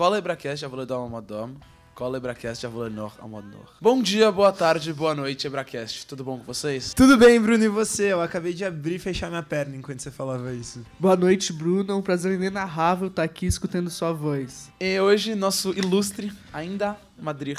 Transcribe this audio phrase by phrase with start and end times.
[0.00, 1.56] Cola Ebracast, já vou dar uma dom.
[1.94, 3.76] Cola Ebracast, já vou nor a nor.
[3.82, 6.06] Bom dia, boa tarde, boa noite, Ebracast.
[6.06, 6.94] Tudo bom com vocês?
[6.94, 8.10] Tudo bem, Bruno, e você?
[8.10, 10.82] Eu acabei de abrir e fechar minha perna enquanto você falava isso.
[10.98, 11.92] Boa noite, Bruno.
[11.92, 14.72] É um prazer inenarrável estar aqui escutando sua voz.
[14.80, 17.58] E hoje, nosso ilustre, ainda Madrid,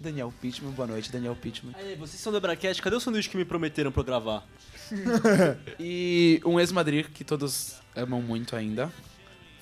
[0.00, 0.70] Daniel Pittman.
[0.70, 1.74] Boa noite, Daniel Pittman.
[1.76, 4.46] Aí, vocês são do Ebracast, cadê o sanduíche que me prometeram pra eu gravar?
[5.80, 8.88] E um ex-Madrid que todos amam muito ainda.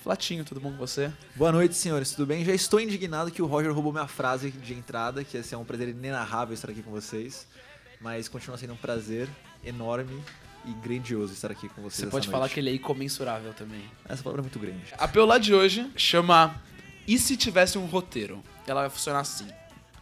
[0.01, 1.11] Flatinho, tudo bom com você?
[1.35, 2.43] Boa noite, senhores, tudo bem?
[2.43, 5.63] Já estou indignado que o Roger roubou minha frase de entrada, que esse é um
[5.63, 7.45] prazer inenarrável estar aqui com vocês.
[7.99, 9.29] Mas continua sendo um prazer
[9.63, 10.19] enorme
[10.65, 12.05] e grandioso estar aqui com vocês.
[12.05, 12.55] Você pode falar noite.
[12.55, 13.83] que ele é incomensurável também.
[14.09, 14.91] Essa palavra é muito grande.
[14.97, 16.59] A Peolá de hoje chama
[17.07, 18.41] E se tivesse um roteiro?
[18.65, 19.47] Ela vai funcionar assim.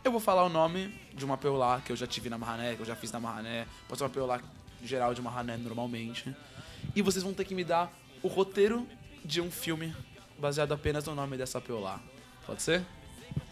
[0.02, 2.82] Eu vou falar o nome de uma Peolá que eu já tive na Marrané, que
[2.82, 3.68] eu já fiz na Marrané.
[3.86, 4.40] Pode ser uma Peolá
[4.82, 6.34] geral de Marrané normalmente.
[6.96, 7.92] E vocês vão ter que me dar
[8.24, 8.88] o roteiro
[9.24, 9.96] de um filme
[10.38, 12.02] baseado apenas no nome dessa Peolá.
[12.46, 12.84] Pode ser?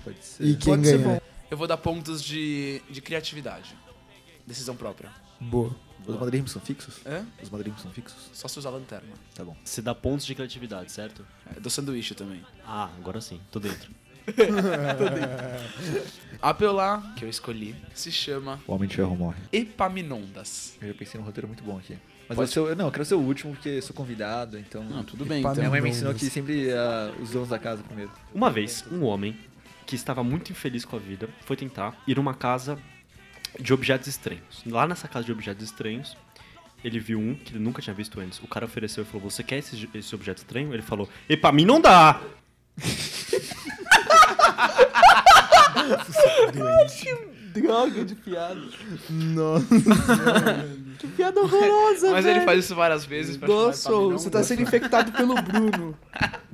[0.03, 0.43] Pode ser.
[0.43, 1.21] E quem Pode ganha?
[1.49, 3.75] Eu vou dar pontos de, de criatividade.
[4.45, 5.11] Decisão própria.
[5.39, 5.75] Boa.
[6.05, 7.05] Os madrinhos são fixos?
[7.05, 7.23] É?
[7.43, 8.29] Os madrinhos são fixos?
[8.33, 9.09] Só se usar lanterna.
[9.35, 9.55] Tá bom.
[9.63, 11.25] Você dá pontos de criatividade, certo?
[11.53, 12.43] É, do sanduíche também.
[12.65, 13.91] Ah, agora sim, tô dentro.
[16.41, 19.39] A Peolá que eu escolhi se chama O Homem de Ferro morre.
[19.51, 20.77] Epaminondas.
[20.81, 21.97] Eu já pensei num roteiro muito bom aqui.
[22.27, 24.83] Mas Pode- eu, sou, não, eu quero ser o último porque sou convidado, então...
[24.83, 25.55] Não, tudo bem, então.
[25.55, 28.11] Minha mãe me ensinou que sempre ah, os donos da casa primeiro.
[28.33, 29.37] Uma vez, um homem
[29.85, 32.77] que estava muito infeliz com a vida foi tentar ir numa casa
[33.59, 34.61] de objetos estranhos.
[34.65, 36.17] Lá nessa casa de objetos estranhos,
[36.83, 38.39] ele viu um que ele nunca tinha visto antes.
[38.39, 40.73] O cara ofereceu e falou: Você quer esse, esse objeto estranho?
[40.73, 42.21] Ele falou: E pra mim não dá!
[47.53, 48.61] Droga de piada.
[49.09, 49.65] Nossa.
[50.97, 52.37] Que piada horrorosa, Mas velho.
[52.37, 55.97] ele faz isso várias vezes pra Nossa, você tá sendo infectado pelo Bruno.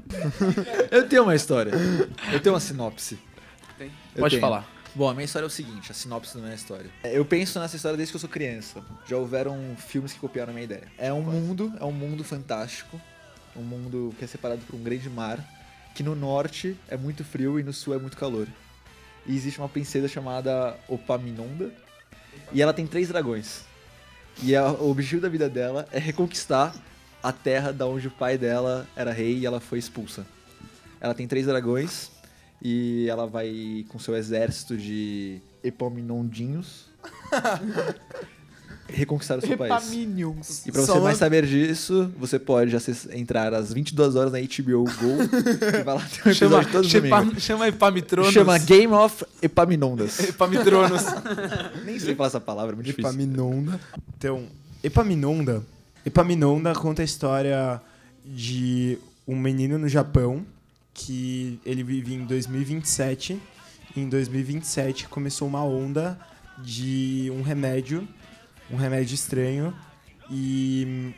[0.92, 1.72] Eu tenho uma história.
[2.32, 3.18] Eu tenho uma sinopse.
[3.78, 3.92] Tem?
[4.16, 4.42] Pode tenho.
[4.42, 4.68] falar.
[4.96, 6.90] Bom, a minha história é o seguinte, a sinopse não é a história.
[7.04, 8.84] Eu penso nessa história desde que eu sou criança.
[9.08, 10.84] Já houveram filmes que copiaram a minha ideia.
[11.00, 13.02] É um mundo, é um mundo fantástico.
[13.56, 15.40] Um mundo que é separado por um grande mar,
[15.96, 18.48] que no norte é muito frio e no sul é muito calor.
[19.26, 21.72] E existe uma princesa chamada Opaminonda,
[22.52, 23.62] e ela tem três dragões.
[24.42, 26.76] E a- o objetivo da vida dela é reconquistar
[27.22, 30.26] a terra da onde o pai dela era rei e ela foi expulsa.
[31.00, 32.12] Ela tem três dragões
[32.62, 36.90] e ela vai com seu exército de epaminondinhos
[38.94, 39.72] reconquistar o seu país.
[39.72, 40.66] Epaminions.
[40.66, 42.76] E pra você Só mais saber disso, você pode
[43.12, 46.88] entrar às 22 horas na HBO Go e vai lá ter um episódio Chama, todo
[46.88, 47.40] chama, domingo.
[47.40, 48.34] chama Epamitronus.
[48.34, 50.20] Chama Game of Epaminondas.
[50.30, 51.04] Epamitronus.
[51.86, 53.10] Nem sei falar essa palavra, é muito difícil.
[53.10, 53.80] Epaminonda.
[54.18, 54.46] Então,
[54.84, 55.64] Epaminonda.
[56.06, 57.82] Epaminonda conta a história
[58.26, 60.46] de um menino no Japão
[60.94, 63.40] que ele vive em 2027.
[63.96, 66.18] E em 2027 começou uma onda
[66.58, 68.08] de um remédio,
[68.74, 69.74] um remédio estranho,
[70.32, 71.14] e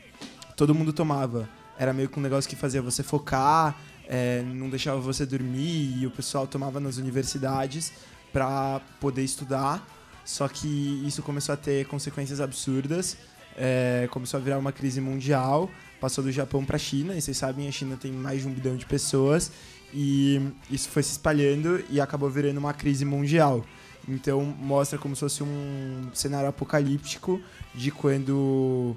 [0.58, 1.48] todo mundo tomava.
[1.80, 3.76] Era meio que um negócio que fazia você focar,
[4.08, 7.94] é, não deixava você dormir, e o pessoal tomava nas universidades
[8.34, 9.88] para poder estudar.
[10.26, 13.16] Só que isso começou a ter consequências absurdas,
[13.58, 15.70] é, começou a virar uma crise mundial,
[16.02, 18.52] passou do Japão para a China, e vocês sabem, a China tem mais de um
[18.52, 19.52] bilhão de pessoas,
[19.94, 23.64] e isso foi se espalhando e acabou virando uma crise mundial.
[24.08, 27.42] Então mostra como se fosse um cenário apocalíptico
[27.74, 28.96] de quando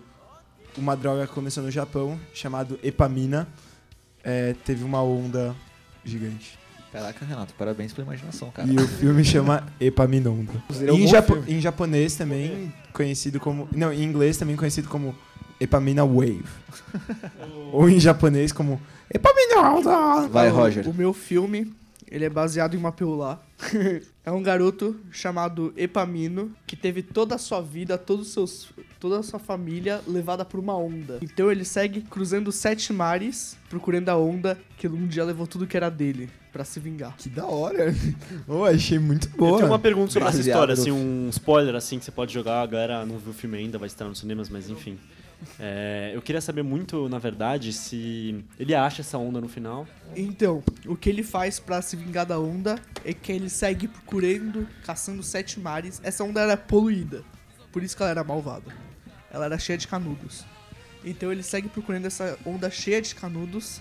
[0.76, 3.48] uma droga começou no Japão, chamado Epamina,
[4.22, 5.54] é, teve uma onda
[6.04, 6.58] gigante.
[6.92, 8.68] Caraca, Renato, parabéns pela imaginação, cara.
[8.70, 10.52] E o filme chama Epaminonda.
[10.86, 11.52] É um em, japo- filme.
[11.54, 13.68] em japonês também conhecido como.
[13.72, 15.14] Não, em inglês também conhecido como
[15.60, 16.44] Epamina Wave.
[17.72, 18.80] Ou em japonês como
[19.12, 20.28] Epaminonda.
[20.28, 20.88] Vai, Roger.
[20.88, 21.70] O meu filme,
[22.10, 23.40] ele é baseado em uma peulá.
[24.24, 28.68] é um garoto chamado Epamino que teve toda a sua vida, todos os seus,
[29.00, 31.18] toda a sua família levada por uma onda.
[31.22, 35.76] Então ele segue cruzando sete mares, procurando a onda que um dia levou tudo que
[35.76, 37.16] era dele pra se vingar.
[37.16, 37.94] Que da hora.
[38.48, 39.58] Oh, achei muito Eu boa.
[39.58, 42.32] tenho uma pergunta sobre essa Baseado história, no- assim, um spoiler assim que você pode
[42.32, 44.98] jogar, a galera não viu o filme ainda, vai estar nos cinemas, mas enfim.
[45.58, 49.86] É, eu queria saber muito, na verdade, se ele acha essa onda no final.
[50.16, 54.68] Então, o que ele faz pra se vingar da onda é que ele segue procurando,
[54.84, 56.00] caçando sete mares.
[56.02, 57.22] Essa onda era poluída,
[57.72, 58.74] por isso que ela era malvada.
[59.30, 60.44] Ela era cheia de canudos.
[61.04, 63.80] Então ele segue procurando essa onda cheia de canudos.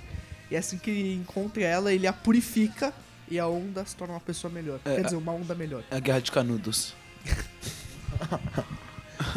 [0.50, 2.94] E assim que ele encontra ela, ele a purifica
[3.30, 4.80] e a onda se torna uma pessoa melhor.
[4.86, 5.84] É, Quer dizer, uma onda melhor.
[5.92, 6.94] É a guerra de canudos.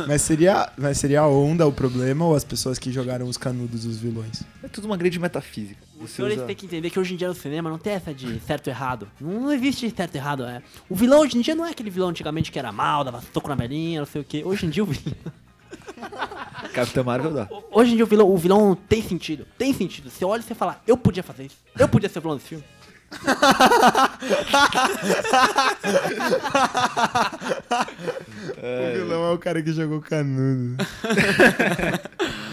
[0.07, 3.85] Mas seria, mas seria a onda o problema ou as pessoas que jogaram os canudos
[3.85, 4.43] os vilões?
[4.63, 5.81] É tudo uma grande metafísica.
[6.01, 6.47] Os Você senhores usa...
[6.47, 8.71] têm que entender que hoje em dia no cinema não tem essa de certo e
[8.71, 9.09] errado.
[9.21, 10.45] Não, não existe certo e errado.
[10.45, 10.63] É.
[10.89, 13.49] O vilão hoje em dia não é aquele vilão antigamente que era mal, dava soco
[13.49, 14.43] na velhinha, não sei o quê.
[14.45, 15.17] Hoje em dia o vilão.
[16.73, 17.49] Capitão Marvel dá.
[17.73, 19.47] Hoje em dia o vilão, o vilão tem sentido.
[19.59, 20.11] Tem sentido.
[20.11, 21.57] Você olha e você fala, eu podia fazer isso.
[21.79, 22.65] Eu podia ser o vilão desse filme.
[28.61, 30.77] O vilão é o cara que jogou canudo.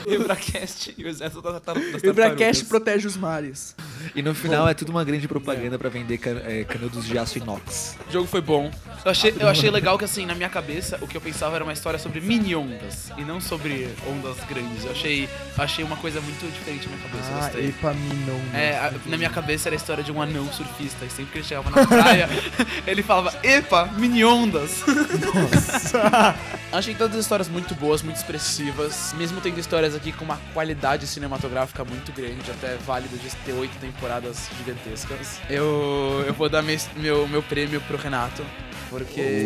[0.15, 3.75] Hebracast e o exército da, da, das O Ibracast protege os mares.
[4.15, 7.37] E no final é tudo uma grande propaganda pra vender can- é, canudos de aço
[7.37, 7.95] inox.
[8.07, 8.71] O jogo foi bom.
[9.03, 11.63] Eu achei, eu achei legal que, assim, na minha cabeça, o que eu pensava era
[11.63, 14.85] uma história sobre mini ondas e não sobre ondas grandes.
[14.85, 17.29] Eu achei, achei uma coisa muito diferente na minha cabeça.
[17.33, 17.67] Ah, gostei.
[17.69, 18.57] Epaminonda.
[18.57, 21.05] É, a- na minha cabeça era a história de um anão surfista.
[21.05, 22.29] E sempre que ele chegava na praia,
[22.87, 24.83] ele falava: Epa, mini ondas.
[26.71, 29.13] Achei todas as histórias muito boas, muito expressivas.
[29.17, 33.77] Mesmo tendo histórias aqui com uma qualidade cinematográfica muito grande, até válido de ter oito
[33.79, 35.39] temporadas gigantescas.
[35.49, 38.43] Eu, eu vou dar mes- meu, meu prêmio pro Renato.
[38.89, 39.45] Porque.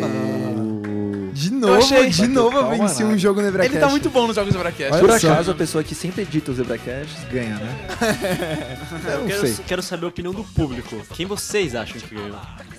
[1.32, 3.48] De novo, achei- de novo eu venci um jogo no.
[3.64, 4.92] Ele tá muito bom nos jogos do Bracast.
[4.92, 7.88] Olha Por acaso, a pessoa que sempre edita os Zebracasts ganha, né?
[9.14, 9.64] Eu Quero, sei.
[9.66, 11.02] quero saber a opinião do público.
[11.14, 12.36] Quem vocês acham que ganhou?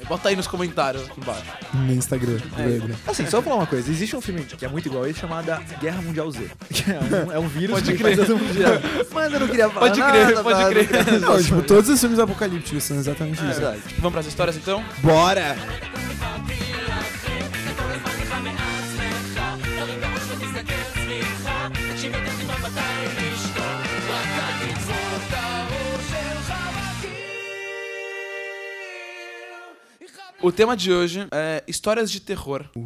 [0.07, 1.43] Bota aí nos comentários aqui embaixo.
[1.73, 2.95] No Instagram do Hebra.
[3.07, 3.89] Assim, só falar uma coisa.
[3.89, 5.45] Existe um filme que é muito igual a esse chamado
[5.79, 6.47] Guerra Mundial Z.
[6.69, 8.15] Que é, um, é um vírus Pode crer.
[8.53, 8.81] girar.
[9.11, 10.91] Mas eu não queria falar Pode nada, crer, pode nada, crer.
[10.91, 11.19] nada.
[11.19, 13.59] Não, tipo, todos os filmes apocalípticos são exatamente É isso.
[13.59, 13.81] verdade.
[13.97, 14.83] Vamos pras histórias então?
[15.01, 15.55] Bora!
[30.43, 32.65] O tema de hoje é histórias de terror.
[32.75, 32.81] Ai,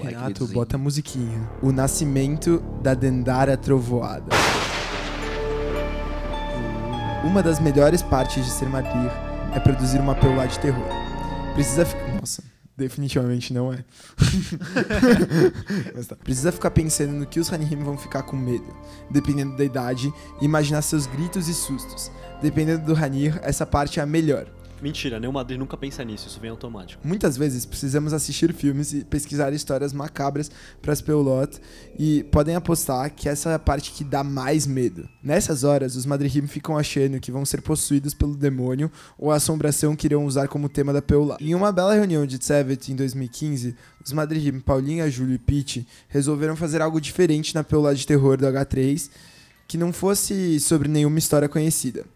[0.00, 1.50] que Renato, bota a musiquinha.
[1.60, 4.34] O nascimento da Dendara Trovoada.
[7.22, 9.12] Uma das melhores partes de ser Madir
[9.54, 10.88] é produzir uma peulá de terror.
[11.52, 12.08] Precisa ficar.
[12.18, 12.42] Nossa,
[12.74, 13.84] definitivamente não é.
[15.94, 16.16] Mas tá.
[16.16, 18.74] Precisa ficar pensando no que os Hanihim vão ficar com medo,
[19.10, 20.10] dependendo da idade,
[20.40, 22.10] e imaginar seus gritos e sustos.
[22.40, 24.46] Dependendo do Hanir, essa parte é a melhor.
[24.80, 27.06] Mentira, nenhum Madrid nunca pensa nisso, isso vem automático.
[27.06, 31.58] Muitas vezes precisamos assistir filmes e pesquisar histórias macabras para as Peulot
[31.98, 35.08] e podem apostar que essa é a parte que dá mais medo.
[35.22, 39.96] Nessas horas, os Madrihim ficam achando que vão ser possuídos pelo demônio ou a assombração
[39.96, 41.36] que irão usar como tema da Peulá.
[41.40, 43.74] Em uma bela reunião de Tsevet em 2015,
[44.04, 48.46] os Madrihim Paulinha, Júlio e Pete resolveram fazer algo diferente na Peulá de terror do
[48.46, 49.10] H3
[49.68, 52.06] que não fosse sobre nenhuma história conhecida.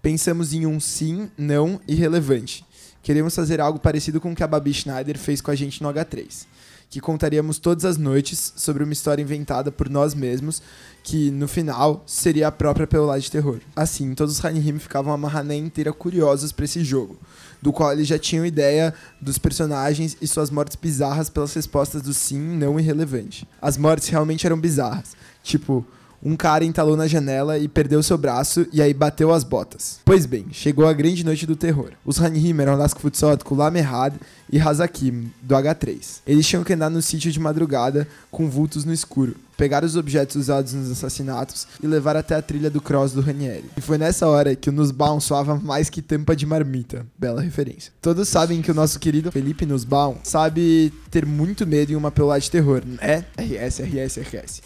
[0.00, 2.64] Pensamos em um sim, não e relevante.
[3.02, 5.88] Queremos fazer algo parecido com o que a Babi Schneider fez com a gente no
[5.88, 6.46] H3.
[6.90, 10.62] Que contaríamos todas as noites sobre uma história inventada por nós mesmos,
[11.02, 13.60] que no final seria a própria Peolá de Terror.
[13.74, 17.18] Assim, todos os Hanihim ficavam a Mahané inteira curiosos para esse jogo,
[17.60, 22.14] do qual eles já tinham ideia dos personagens e suas mortes bizarras pelas respostas do
[22.14, 23.46] sim, não e relevante.
[23.60, 25.86] As mortes realmente eram bizarras, tipo,
[26.22, 30.00] um cara entalou na janela e perdeu seu braço e aí bateu as botas.
[30.04, 31.92] Pois bem, chegou a grande noite do terror.
[32.04, 34.14] Os Hanhim eram Lask Futsot, Kulam Errad
[34.50, 36.20] e Hazakim, do H3.
[36.26, 40.36] Eles tinham que andar no sítio de madrugada com vultos no escuro, pegar os objetos
[40.36, 43.64] usados nos assassinatos e levar até a trilha do cross do Ranieri.
[43.76, 47.04] E foi nessa hora que o Nussbaum soava mais que tampa de marmita.
[47.18, 47.92] Bela referência.
[48.00, 52.40] Todos sabem que o nosso querido Felipe Nussbaum sabe ter muito medo em uma pelada
[52.40, 53.24] de terror, né?
[53.36, 54.62] RS, RS, RS.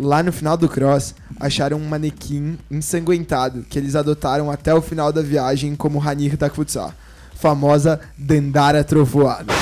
[0.00, 5.12] Lá no final do cross, acharam um manequim ensanguentado que eles adotaram até o final
[5.12, 6.48] da viagem como Hanir da
[7.38, 9.52] famosa Dendara Trovoada.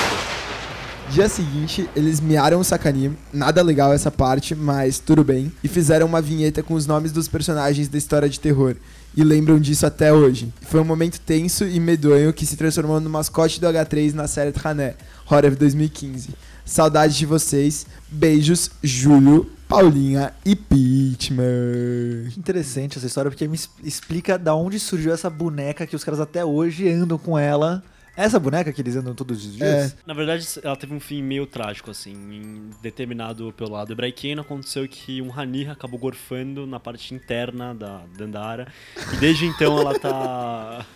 [1.11, 6.05] Dia seguinte, eles miaram o Sakanim, nada legal essa parte, mas tudo bem, e fizeram
[6.05, 8.75] uma vinheta com os nomes dos personagens da história de terror,
[9.15, 10.51] e lembram disso até hoje.
[10.63, 14.51] Foi um momento tenso e medonho que se transformou no mascote do H3 na série
[14.51, 14.95] Trané,
[15.29, 16.29] Horror 2015.
[16.67, 22.27] Saudades de vocês, beijos, Júlio, Paulinha e Pitman.
[22.37, 26.43] Interessante essa história, porque me explica da onde surgiu essa boneca que os caras até
[26.43, 27.81] hoje andam com ela.
[28.17, 29.93] Essa boneca que eles andam todos os dias?
[29.93, 29.97] É.
[30.05, 32.11] Na verdade, ela teve um fim meio trágico, assim.
[32.11, 38.01] Em determinado pelo lado hebraiqueno, aconteceu que um Hanir acabou gorfando na parte interna da
[38.17, 38.67] Dandara.
[39.13, 40.85] E desde então ela tá.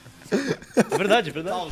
[0.76, 1.70] É verdade, é verdade.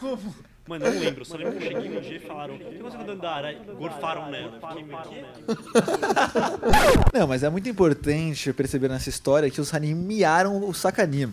[0.00, 0.34] Como?
[0.68, 1.24] Mano, eu não lembro.
[1.24, 3.52] Só lembro que eu cheguei no dia e falaram: O que aconteceu com a Dandara?
[3.52, 4.52] E gorfaram nela.
[4.54, 5.24] Eu Fiquei meio que.
[7.18, 11.32] Não, mas é muito importante perceber nessa história que os Hanim miaram o Sakanim.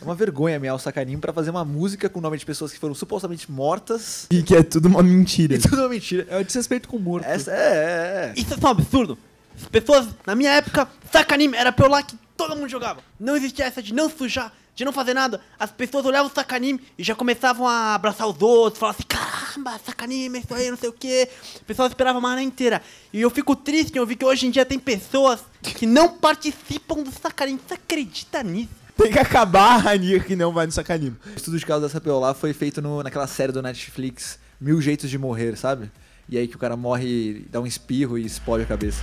[0.00, 2.72] É uma vergonha mear o sacaninho pra fazer uma música com o nome de pessoas
[2.72, 4.26] que foram supostamente mortas.
[4.30, 5.56] E que é tudo uma mentira.
[5.56, 6.26] E tudo uma mentira.
[6.30, 7.26] É o desrespeito com o morto.
[7.26, 8.34] Essa é, é, é.
[8.34, 9.18] Isso é só um absurdo.
[9.54, 13.02] As pessoas, na minha época, sacanime era pelo lá que todo mundo jogava.
[13.18, 15.40] Não existia essa de não sujar, de não fazer nada.
[15.58, 19.80] As pessoas olhavam o sacanime e já começavam a abraçar os outros, falavam assim, caramba,
[19.84, 21.28] sacanime, isso aí, não sei o quê.
[21.60, 22.80] O pessoal esperava a manhã inteira.
[23.12, 27.02] E eu fico triste em ouvir que hoje em dia tem pessoas que não participam
[27.02, 27.60] do sacanime.
[27.66, 28.70] Você acredita nisso?
[28.96, 31.16] Tem que acabar a Ranir que não vai no sacanismo.
[31.26, 34.80] O estudo de caso dessa PO lá foi feito no- naquela série do Netflix, Mil
[34.80, 35.90] Jeitos de Morrer, sabe?
[36.28, 39.02] E aí que o cara morre, dá um espirro e explode a cabeça.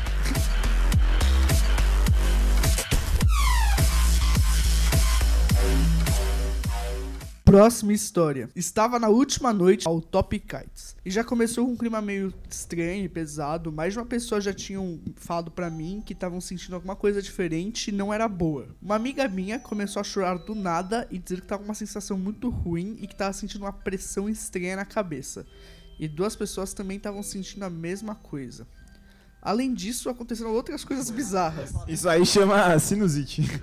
[7.47, 8.49] Próxima história.
[8.53, 10.97] Estava na última noite ao Top Kites.
[11.05, 13.71] E já começou com um clima meio estranho e pesado.
[13.71, 17.87] Mais de uma pessoa já tinham falado pra mim que estavam sentindo alguma coisa diferente
[17.87, 18.67] e não era boa.
[18.81, 22.17] Uma amiga minha começou a chorar do nada e dizer que tava com uma sensação
[22.17, 25.47] muito ruim e que tava sentindo uma pressão estranha na cabeça.
[25.97, 28.67] E duas pessoas também estavam sentindo a mesma coisa.
[29.41, 31.73] Além disso, aconteceram outras coisas bizarras.
[31.87, 33.43] Isso aí chama sinusite.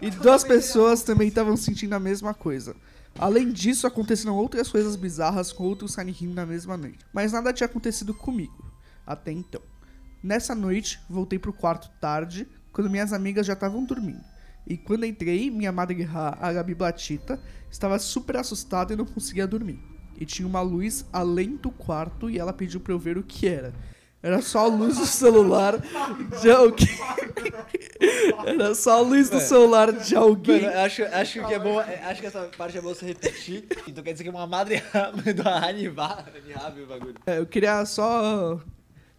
[0.00, 2.76] E duas pessoas também estavam sentindo a mesma coisa.
[3.18, 6.98] Além disso, aconteceram outras coisas bizarras com outros Sanihin na mesma noite.
[7.14, 8.70] Mas nada tinha acontecido comigo,
[9.06, 9.62] até então.
[10.22, 14.22] Nessa noite, voltei pro quarto tarde, quando minhas amigas já estavam dormindo.
[14.66, 17.40] E quando entrei, minha madre Ra, a Gabi Batita,
[17.70, 19.80] estava super assustada e não conseguia dormir.
[20.18, 23.46] E tinha uma luz além do quarto e ela pediu pra eu ver o que
[23.46, 23.72] era.
[24.22, 25.78] Era só a luz do celular
[26.40, 26.88] de alguém.
[28.44, 30.66] Era só a luz do celular de alguém.
[30.66, 31.78] acho, acho que é bom.
[31.78, 33.64] Acho que essa parte é bom você repetir.
[33.86, 34.82] Então quer dizer que uma madre
[35.34, 36.24] do Hannibal.
[36.82, 37.14] o bagulho.
[37.26, 38.60] É, Eu queria só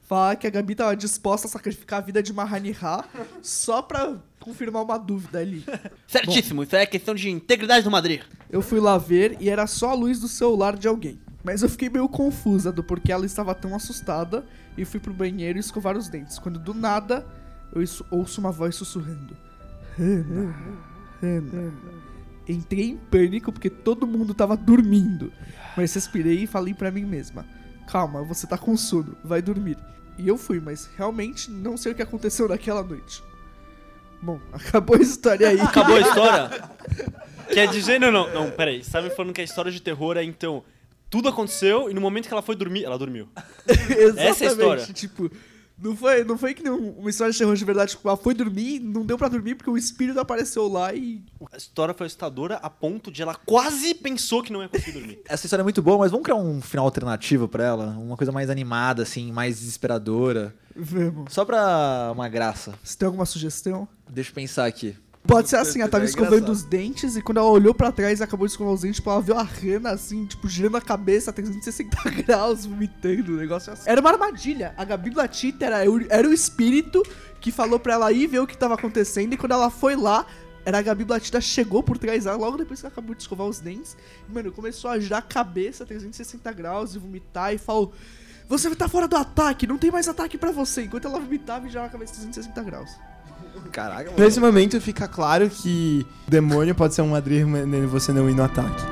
[0.02, 3.04] falar que a Gabi tava disposta a sacrificar a vida de uma Haniha
[3.42, 5.66] só pra confirmar uma dúvida ali.
[6.08, 8.22] Certíssimo, isso aí é questão de integridade do Madrid.
[8.50, 11.20] Eu fui lá ver e era só a luz do celular de alguém.
[11.44, 14.46] Mas eu fiquei meio confusa do porquê ela estava tão assustada
[14.78, 16.40] e fui pro banheiro escovar os dentes.
[16.40, 17.26] Quando do nada
[17.74, 19.36] eu ouço uma voz sussurrando.
[19.98, 20.56] Hannah,
[21.22, 21.74] Hannah.
[22.48, 25.34] Entrei em pânico porque todo mundo tava dormindo.
[25.76, 27.46] Mas respirei e falei pra mim mesma:
[27.88, 29.78] Calma, você tá com sono, vai dormir.
[30.18, 33.24] E eu fui, mas realmente não sei o que aconteceu naquela noite.
[34.22, 35.60] Bom, acabou a história aí.
[35.60, 36.70] Acabou a história?
[37.54, 38.84] Quer dizer, não, não, não, peraí.
[38.84, 40.64] Você tá me falando que a história de terror é então.
[41.10, 43.28] Tudo aconteceu e no momento que ela foi dormir, ela dormiu.
[43.68, 44.20] Exatamente.
[44.20, 44.86] Essa é a história.
[44.94, 45.32] Tipo,
[45.80, 47.92] não foi, não foi que nem um- uma história de terror de verdade.
[47.92, 51.22] Tipo, ela foi dormir, não deu pra dormir porque o espírito apareceu lá e.
[51.54, 55.20] A história foi assustadora a ponto de ela quase pensou que não ia conseguir dormir.
[55.30, 57.86] Essa história é muito boa, mas vamos criar um final alternativo pra ela?
[57.98, 60.54] Uma coisa mais animada, assim, mais desesperadora.
[60.76, 61.32] Vamos.
[61.34, 62.74] Só pra uma graça.
[62.84, 63.88] Você tem alguma sugestão?
[64.10, 64.96] Deixa eu pensar aqui.
[65.28, 68.20] Pode ser assim, ela tava É escovando os dentes e quando ela olhou pra trás
[68.20, 70.82] e acabou de escovar os dentes, tipo, ela viu a Hannah assim, tipo, girando a
[70.82, 73.84] cabeça a 360 graus, vomitando, o negócio assim.
[73.90, 74.74] Era uma armadilha.
[74.78, 77.04] A Gabi Blatita era, o- era o espírito
[77.42, 80.26] que falou pra ela ir ver o que tava acontecendo e quando ela foi lá,
[80.66, 83.48] era a Gabi Blatita chegou por trás dela, logo depois que ela acabou de escovar
[83.48, 83.96] os dentes,
[84.28, 87.94] e, mano, começou a girar a cabeça a 360 graus e vomitar e falou.
[88.50, 90.84] Você tá fora do ataque, não tem mais ataque pra você.
[90.84, 92.90] Enquanto ela vomitava e girava a cabeça a 360 graus.
[93.72, 94.24] Caraca, mano.
[94.24, 98.36] Nesse momento fica claro que o demônio pode ser um Madrid e você não ir
[98.36, 98.84] no ataque.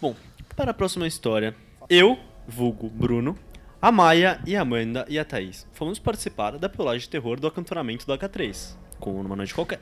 [0.00, 0.14] Bom,
[0.54, 1.54] para a próxima história,
[1.88, 3.36] eu, vulgo Bruno,
[3.80, 7.46] a Maia e a Amanda e a Thaís fomos participar da piolagem de terror do
[7.46, 9.80] acantonamento do H3, como numa noite qualquer.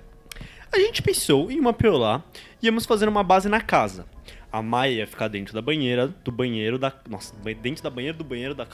[0.73, 2.23] A gente pensou em uma piolá
[2.61, 4.07] e íamos fazer uma base na casa.
[4.55, 6.93] A Maia ia ficar dentro da banheira, do banheiro da...
[7.11, 8.69] Nossa, dentro da banheira do banheiro da...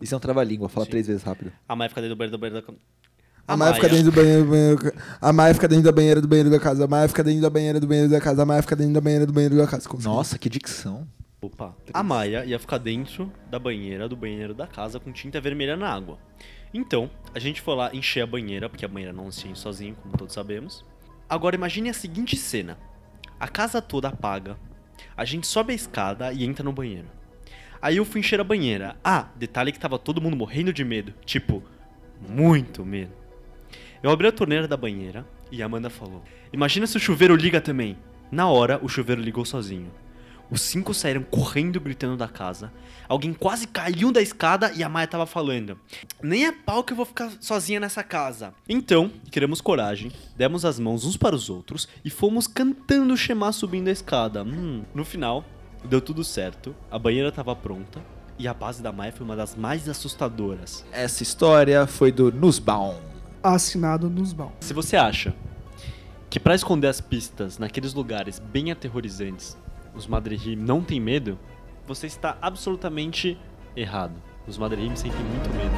[0.00, 0.92] Isso é um trava-língua, fala Sim.
[0.92, 1.50] três vezes rápido.
[1.68, 2.74] A Maia fica dentro do banheiro do banheiro da...
[3.48, 4.92] A Maia fica dentro do banheiro, do banheiro.
[5.20, 6.84] A Maia fica dentro da banheira do banheiro da casa.
[6.84, 8.42] A Maia fica dentro da banheira do banheiro da casa.
[8.42, 9.88] A Maia fica dentro da banheira do banheiro da casa.
[9.88, 10.08] Consegui.
[10.08, 11.04] Nossa, que dicção.
[11.42, 11.76] Opa.
[11.92, 15.88] A Maia ia ficar dentro da banheira do banheiro da casa com tinta vermelha na
[15.88, 16.16] água.
[16.72, 19.96] Então, a gente foi lá encher a banheira, porque a banheira não se enche sozinho,
[20.00, 20.84] como todos sabemos.
[21.28, 22.78] Agora imagine a seguinte cena.
[23.38, 24.56] A casa toda apaga.
[25.16, 27.06] A gente sobe a escada e entra no banheiro.
[27.80, 28.96] Aí eu fui encher a banheira.
[29.04, 31.12] Ah, detalhe que tava todo mundo morrendo de medo.
[31.24, 31.62] Tipo,
[32.28, 33.12] muito medo.
[34.02, 36.22] Eu abri a torneira da banheira e a Amanda falou:
[36.52, 37.96] Imagina se o chuveiro liga também.
[38.30, 39.90] Na hora, o chuveiro ligou sozinho.
[40.50, 42.72] Os cinco saíram correndo, gritando da casa.
[43.08, 45.78] Alguém quase caiu da escada e a Maia tava falando:
[46.22, 48.54] Nem a pau que eu vou ficar sozinha nessa casa.
[48.68, 53.52] Então, criamos coragem, demos as mãos uns para os outros e fomos cantando o Shema
[53.52, 54.44] subindo a escada.
[54.44, 55.44] Hum, no final,
[55.84, 58.00] Deu tudo certo, a banheira tava pronta
[58.38, 60.82] e a base da Maia foi uma das mais assustadoras.
[60.90, 62.98] Essa história foi do Nussbaum.
[63.42, 64.54] Assinado nos baús.
[64.60, 65.34] Se você acha
[66.30, 69.58] que pra esconder as pistas naqueles lugares bem aterrorizantes,
[69.94, 71.38] os Madrihim não têm medo,
[71.86, 73.38] você está absolutamente
[73.76, 74.14] errado.
[74.46, 75.74] Os Madrihim sentem muito medo.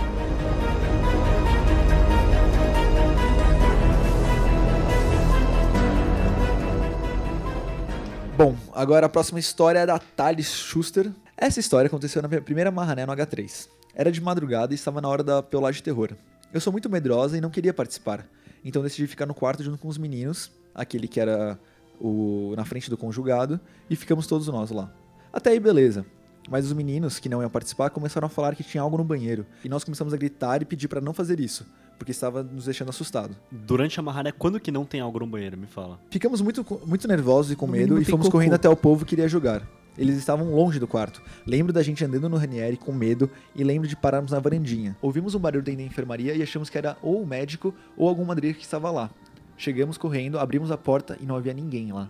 [8.36, 11.10] Bom, agora a próxima história é da Thales Schuster.
[11.36, 13.68] Essa história aconteceu na minha primeira marrané no H3.
[13.94, 16.10] Era de madrugada e estava na hora da peolagem de terror.
[16.52, 18.26] Eu sou muito medrosa e não queria participar,
[18.64, 21.58] então decidi ficar no quarto junto com os meninos, aquele que era
[22.00, 24.92] o na frente do conjugado, e ficamos todos nós lá.
[25.32, 26.04] Até aí beleza.
[26.48, 29.44] Mas os meninos que não iam participar começaram a falar que tinha algo no banheiro,
[29.64, 31.66] e nós começamos a gritar e pedir para não fazer isso,
[31.98, 33.34] porque estava nos deixando assustado.
[33.50, 35.58] Durante a marrané, quando que não tem algo no banheiro?
[35.58, 35.98] Me fala.
[36.08, 38.38] Ficamos muito, muito nervosos e com No medo e fomos cocô.
[38.38, 39.66] correndo até o povo que iria jogar.
[39.98, 41.22] Eles estavam longe do quarto.
[41.46, 44.94] Lembro da gente andando no Ranieri com medo e lembro de pararmos na varandinha.
[45.00, 48.24] Ouvimos um barulho dentro da enfermaria e achamos que era ou o médico ou algum
[48.24, 49.10] madrinha que estava lá.
[49.56, 52.08] Chegamos correndo, abrimos a porta e não havia ninguém lá.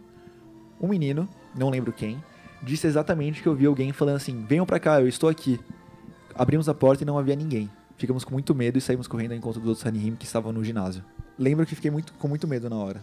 [0.80, 2.22] Um menino, não lembro quem,
[2.62, 5.60] disse exatamente que eu vi alguém falando assim: venham pra cá, eu estou aqui.
[6.34, 7.70] Abrimos a porta e não havia ninguém.
[7.96, 10.62] Ficamos com muito medo e saímos correndo ao encontro dos outros Hanihim que estavam no
[10.62, 11.02] ginásio.
[11.38, 13.02] Lembro que fiquei muito, com muito medo na hora.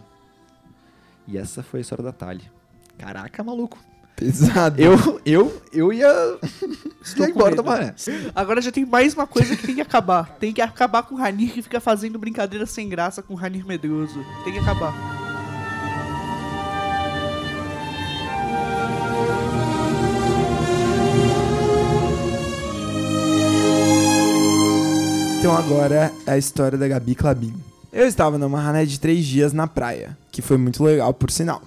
[1.26, 2.44] E essa foi a história da Tali.
[2.96, 3.78] Caraca, maluco.
[4.16, 4.80] Pesado.
[4.80, 6.06] Eu, eu, eu ia,
[7.18, 7.94] ia embora da maré.
[8.34, 10.36] Agora já tem mais uma coisa que tem que acabar.
[10.38, 13.66] Tem que acabar com o Ranir que fica fazendo brincadeira sem graça com o Ranir
[13.66, 14.24] medroso.
[14.44, 14.94] Tem que acabar.
[25.40, 27.52] Então agora é a história da Gabi Clabin.
[27.92, 31.60] Eu estava numa rané de três dias na praia, que foi muito legal, por sinal.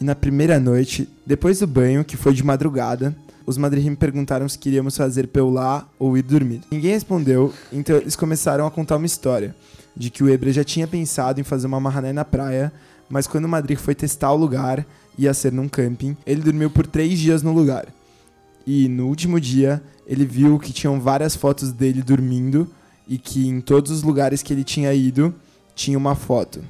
[0.00, 4.58] E na primeira noite, depois do banho, que foi de madrugada, os madrihim perguntaram se
[4.58, 6.60] queríamos fazer peulá ou ir dormir.
[6.70, 9.54] Ninguém respondeu, então eles começaram a contar uma história,
[9.96, 12.72] de que o Ebra já tinha pensado em fazer uma marrané na praia,
[13.08, 14.84] mas quando o Madrid foi testar o lugar,
[15.16, 17.86] ia ser num camping, ele dormiu por três dias no lugar.
[18.66, 22.68] E no último dia, ele viu que tinham várias fotos dele dormindo
[23.08, 25.32] e que em todos os lugares que ele tinha ido
[25.74, 26.60] tinha uma foto.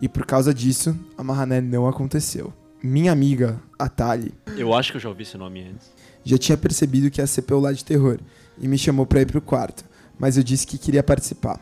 [0.00, 2.52] E por causa disso, a marrané não aconteceu.
[2.82, 5.90] Minha amiga, a Tali, Eu acho que eu já ouvi esse nome antes.
[6.24, 8.18] já tinha percebido que ia ser pelo lado de terror
[8.58, 9.84] e me chamou pra ir pro quarto,
[10.18, 11.60] mas eu disse que queria participar.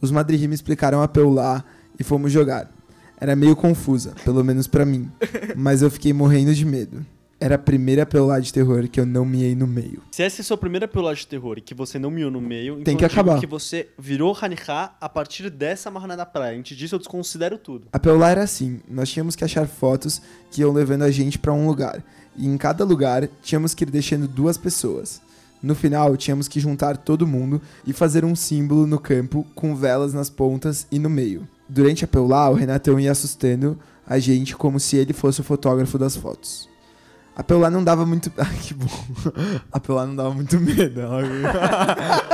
[0.00, 1.64] Os madrihim me explicaram a peulá
[1.98, 2.70] e fomos jogar.
[3.18, 5.10] Era meio confusa, pelo menos pra mim,
[5.56, 7.04] mas eu fiquei morrendo de medo.
[7.38, 10.02] Era a primeira peulá de terror que eu não miei no meio.
[10.10, 12.40] Se essa é a sua primeira pelagem de terror e que você não miou no
[12.40, 13.38] meio, Tem então que acabar.
[13.38, 16.58] que você virou Haniha a partir dessa marrané da praia.
[16.58, 17.88] Antes disso, eu desconsidero tudo.
[17.92, 21.52] A peulá era assim: nós tínhamos que achar fotos que iam levando a gente pra
[21.52, 22.02] um lugar,
[22.34, 25.20] e em cada lugar tínhamos que ir deixando duas pessoas.
[25.62, 30.14] No final, tínhamos que juntar todo mundo e fazer um símbolo no campo com velas
[30.14, 31.46] nas pontas e no meio.
[31.68, 35.98] Durante a peulá, o Renatão ia assustando a gente como se ele fosse o fotógrafo
[35.98, 36.68] das fotos.
[37.38, 38.32] A peulá não dava muito.
[38.38, 38.86] Ai, que bom.
[39.70, 41.02] A peulá não dava muito medo.
[41.02, 41.20] Ela...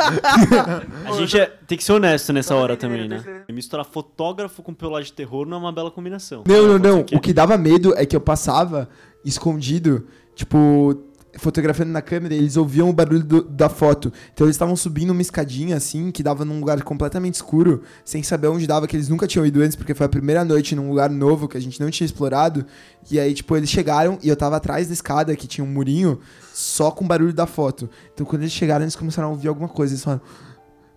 [1.06, 3.22] A gente é- tem que ser honesto nessa hora também, né?
[3.50, 6.44] Misturar fotógrafo com pelagem de terror não é uma bela combinação.
[6.46, 7.02] Não, não, não.
[7.04, 8.88] que- O que dava medo é que eu passava
[9.24, 10.96] escondido, tipo,
[11.38, 14.12] fotografando na câmera, eles ouviam o barulho do- da foto.
[14.34, 18.48] Então eles estavam subindo uma escadinha assim, que dava num lugar completamente escuro, sem saber
[18.48, 21.08] onde dava, que eles nunca tinham ido antes, porque foi a primeira noite num lugar
[21.10, 22.64] novo que a gente não tinha explorado.
[23.10, 26.20] E aí, tipo, eles chegaram e eu tava atrás da escada, que tinha um murinho,
[26.52, 27.88] só com o barulho da foto.
[28.12, 29.94] Então quando eles chegaram, eles começaram a ouvir alguma coisa.
[29.94, 30.22] Eles falaram.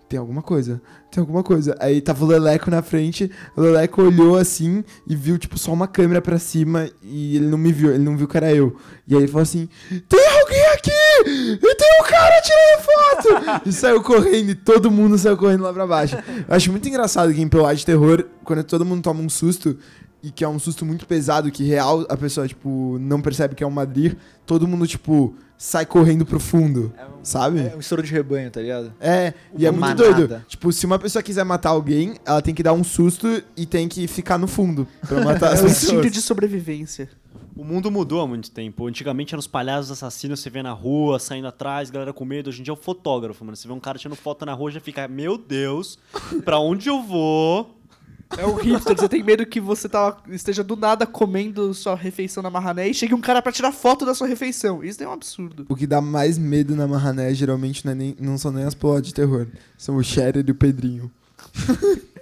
[0.07, 1.75] Tem alguma coisa, tem alguma coisa.
[1.79, 5.87] Aí tava o Leleco na frente, o Leleco olhou assim e viu, tipo, só uma
[5.87, 8.75] câmera pra cima e ele não me viu, ele não viu que era eu.
[9.07, 9.67] E aí ele falou assim:
[10.07, 11.59] Tem alguém aqui!
[11.63, 13.61] E tem um cara tirando foto!
[13.65, 16.15] e saiu correndo e todo mundo saiu correndo lá pra baixo.
[16.47, 19.75] Eu acho muito engraçado que em pelagem de terror, quando todo mundo toma um susto,
[20.21, 23.63] e que é um susto muito pesado, que real a pessoa, tipo, não percebe que
[23.63, 24.13] é um Madrid,
[24.45, 27.59] todo mundo, tipo, sai correndo pro fundo, sabe?
[27.61, 28.93] É um estouro de rebanho, tá ligado?
[28.99, 30.13] É, e é muito doido.
[30.27, 30.45] manada.
[30.47, 33.87] Tipo, se uma pessoa quiser matar alguém, ela tem que dar um susto e tem
[33.87, 36.11] que ficar no fundo pra matar as É o instinto pessoas.
[36.11, 37.09] de sobrevivência.
[37.55, 38.85] O mundo mudou há muito tempo.
[38.85, 42.49] Antigamente eram os palhaços assassinos, você vê na rua, saindo atrás, galera com medo.
[42.49, 43.55] Hoje em dia é o fotógrafo, mano.
[43.55, 45.97] Você vê um cara tirando foto na rua, já fica, meu Deus,
[46.43, 47.74] pra onde eu vou?
[48.37, 52.41] É o hipster, você tem medo que você tá, esteja do nada comendo sua refeição
[52.41, 54.83] na marrané e chegue um cara pra tirar foto da sua refeição.
[54.83, 55.65] Isso é um absurdo.
[55.69, 58.73] O que dá mais medo na Marrané geralmente não, é nem, não são nem as
[58.73, 59.47] plotas de terror.
[59.77, 61.11] São o Sharer e o Pedrinho.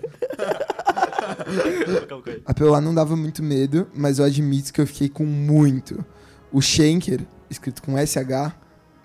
[2.45, 6.03] A Peolá não dava muito medo, mas eu admito que eu fiquei com muito.
[6.51, 8.53] O Schenker escrito com SH,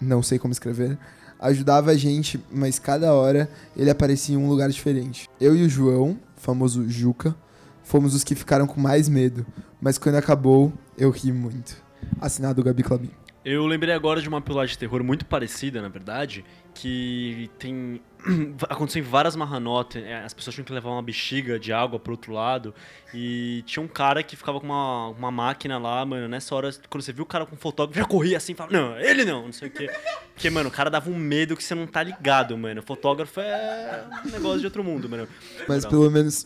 [0.00, 0.98] não sei como escrever,
[1.38, 5.28] ajudava a gente, mas cada hora ele aparecia em um lugar diferente.
[5.40, 7.36] Eu e o João, famoso Juca,
[7.82, 9.46] fomos os que ficaram com mais medo,
[9.80, 11.76] mas quando acabou, eu ri muito.
[12.20, 13.10] Assinado Gabi Clabin.
[13.44, 18.00] Eu lembrei agora de uma pilagem de terror muito parecida, na verdade, que tem.
[18.68, 20.02] aconteceu em várias marranotes.
[20.02, 22.74] é, As pessoas tinham que levar uma bexiga de água pro outro lado.
[23.14, 26.28] E tinha um cara que ficava com uma, uma máquina lá, mano.
[26.28, 28.98] Nessa hora, quando você viu o cara com fotógrafo, já corria assim e falava: Não,
[29.00, 29.90] ele não, não sei o quê.
[30.34, 32.80] Porque, mano, o cara dava um medo que você não tá ligado, mano.
[32.80, 35.26] O fotógrafo é um negócio de outro mundo, mano.
[35.66, 35.90] Mas Não.
[35.90, 36.44] pelo menos.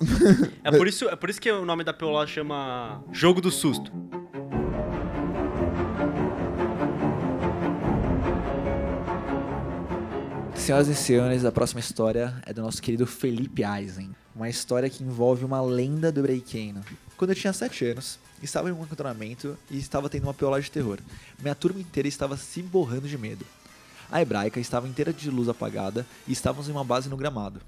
[0.64, 3.90] É por, isso, é por isso que o nome da POLA chama Jogo do Susto.
[10.62, 14.14] Senhoras e senhores, a próxima história é do nosso querido Felipe Eisen.
[14.32, 16.84] Uma história que envolve uma lenda do Breakeno.
[17.16, 20.70] Quando eu tinha 7 anos, estava em um acantonamento e estava tendo uma piolagem de
[20.70, 21.00] terror.
[21.40, 23.44] Minha turma inteira estava se borrando de medo.
[24.08, 27.60] A hebraica estava inteira de luz apagada e estávamos em uma base no gramado.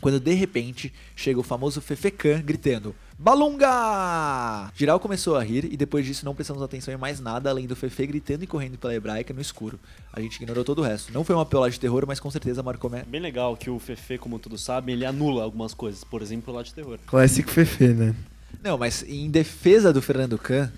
[0.00, 4.70] Quando de repente chega o famoso Fefecan gritando: Balunga!
[4.74, 7.74] Geral começou a rir e depois disso não prestamos atenção em mais nada além do
[7.74, 9.80] Fefe gritando e correndo pela hebraica no escuro.
[10.12, 11.12] A gente ignorou todo o resto.
[11.12, 12.94] Não foi uma piolagem de terror, mas com certeza marcou.
[12.94, 16.04] É bem legal que o Fefe, como todos sabem, ele anula algumas coisas.
[16.04, 16.98] Por exemplo, lá de terror.
[17.06, 18.14] Classic Fefe, né?
[18.62, 20.70] Não, mas em defesa do Fernando Can,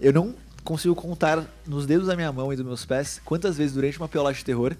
[0.00, 3.74] eu não consigo contar nos dedos da minha mão e dos meus pés quantas vezes
[3.74, 4.76] durante uma piolagem de terror,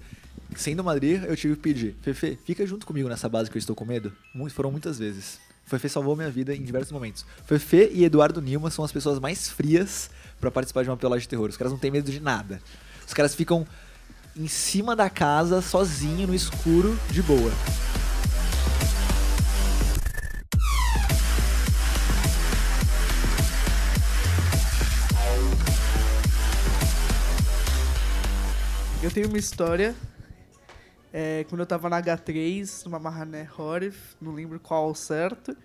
[0.61, 3.75] sendo Madrid, eu tive que pedir: Fefe, fica junto comigo nessa base que eu estou
[3.75, 4.11] com medo.
[4.51, 5.39] Foram muitas vezes.
[5.65, 7.25] Fefe salvou minha vida em diversos momentos.
[7.45, 11.29] Fefe e Eduardo Nilma são as pessoas mais frias pra participar de uma piolagem de
[11.29, 11.49] terror.
[11.49, 12.61] Os caras não têm medo de nada.
[13.07, 13.65] Os caras ficam
[14.35, 17.51] em cima da casa, sozinho, no escuro, de boa.
[29.01, 29.93] Eu tenho uma história.
[31.13, 35.55] É, quando eu tava na H3, numa Mahané Horif, não lembro qual ao certo.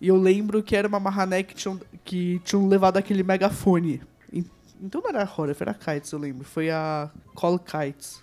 [0.00, 4.00] E eu lembro que era uma Mahané que tinham, que tinham levado aquele megafone.
[4.32, 4.44] En-
[4.80, 6.44] Então não era Horif, era Kites, eu lembro.
[6.44, 8.22] Foi a Call Kites.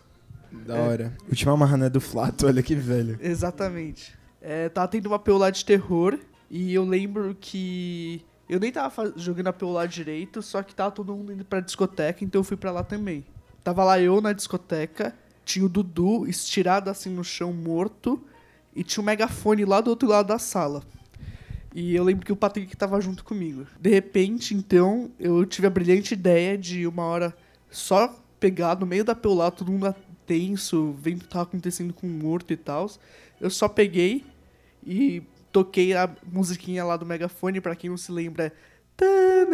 [0.65, 1.13] Da hora.
[1.27, 3.17] Última marrané do Flato, olha que velho.
[3.21, 4.17] Exatamente.
[4.41, 6.17] É, tava tendo uma PO lá de terror.
[6.49, 8.23] E eu lembro que.
[8.49, 11.59] Eu nem tava jogando a PO lá direito, só que tava todo mundo indo pra
[11.59, 13.25] discoteca, então eu fui pra lá também.
[13.61, 15.13] Tava lá eu na discoteca,
[15.47, 18.21] tinha o Dudu estirado assim no chão, morto,
[18.75, 20.83] e tinha um megafone lá do outro lado da sala.
[21.73, 23.65] E eu lembro que o Patrick tava junto comigo.
[23.79, 27.35] De repente, então, eu tive a brilhante ideia de uma hora
[27.71, 32.05] só pegar no meio da lá, todo mundo tenso, vendo o que tava acontecendo com
[32.05, 32.91] o morto e tal.
[33.39, 34.25] Eu só peguei
[34.85, 38.51] e toquei a musiquinha lá do megafone, pra quem não se lembra.
[38.99, 39.45] é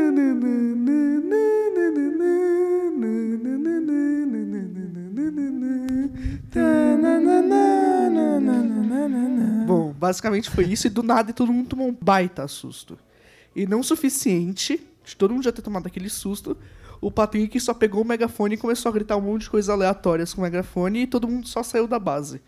[9.66, 12.98] Bom, basicamente foi isso e do nada todo mundo tomou um baita susto.
[13.56, 16.58] E não o suficiente de todo mundo já ter tomado aquele susto,
[17.02, 20.34] o Patrick só pegou o megafone e começou a gritar um monte de coisas aleatórias
[20.34, 22.42] com o megafone e todo mundo só saiu da base.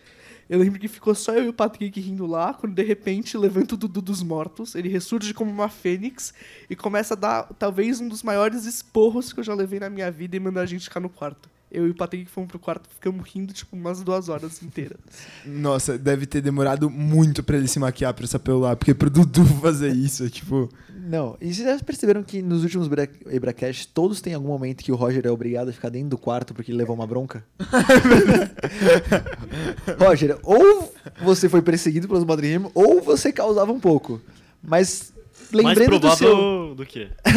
[0.49, 3.73] Eu lembro que ficou só eu e o Patrick rindo lá, quando de repente levanta
[3.73, 6.33] o Dudu dos mortos, ele ressurge como uma fênix
[6.69, 10.11] e começa a dar talvez um dos maiores esporros que eu já levei na minha
[10.11, 11.49] vida e manda a gente ficar no quarto.
[11.75, 14.97] Eu e o Patrick fomos pro quarto, ficamos rindo tipo umas duas horas inteiras.
[15.45, 19.45] Nossa, deve ter demorado muito pra ele se maquiar pra essa pelular, porque pro Dudu
[19.61, 20.69] fazer isso, é tipo.
[21.07, 24.91] Não, e vocês já perceberam que nos últimos Bra- Ebracast todos têm algum momento que
[24.91, 27.43] o Roger é obrigado a ficar dentro do quarto porque ele levou uma bronca?
[29.99, 34.21] Roger, ou você foi perseguido pelos Madrim, ou você causava um pouco.
[34.63, 35.13] Mas
[35.53, 36.75] lembrando do provável seu...
[36.75, 37.07] do que?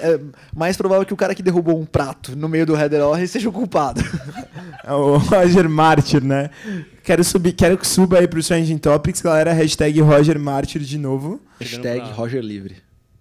[0.00, 0.18] É
[0.54, 3.52] mais provável que o cara que derrubou um prato no meio do Header seja o
[3.52, 4.00] culpado.
[4.82, 6.50] É o Roger Martyr, né?
[7.04, 9.52] Quero, subir, quero que suba aí pro Trending Topics, galera.
[9.52, 11.40] Hashtag Roger Martyr de novo.
[11.60, 12.76] Hashtag pra- Roger livre.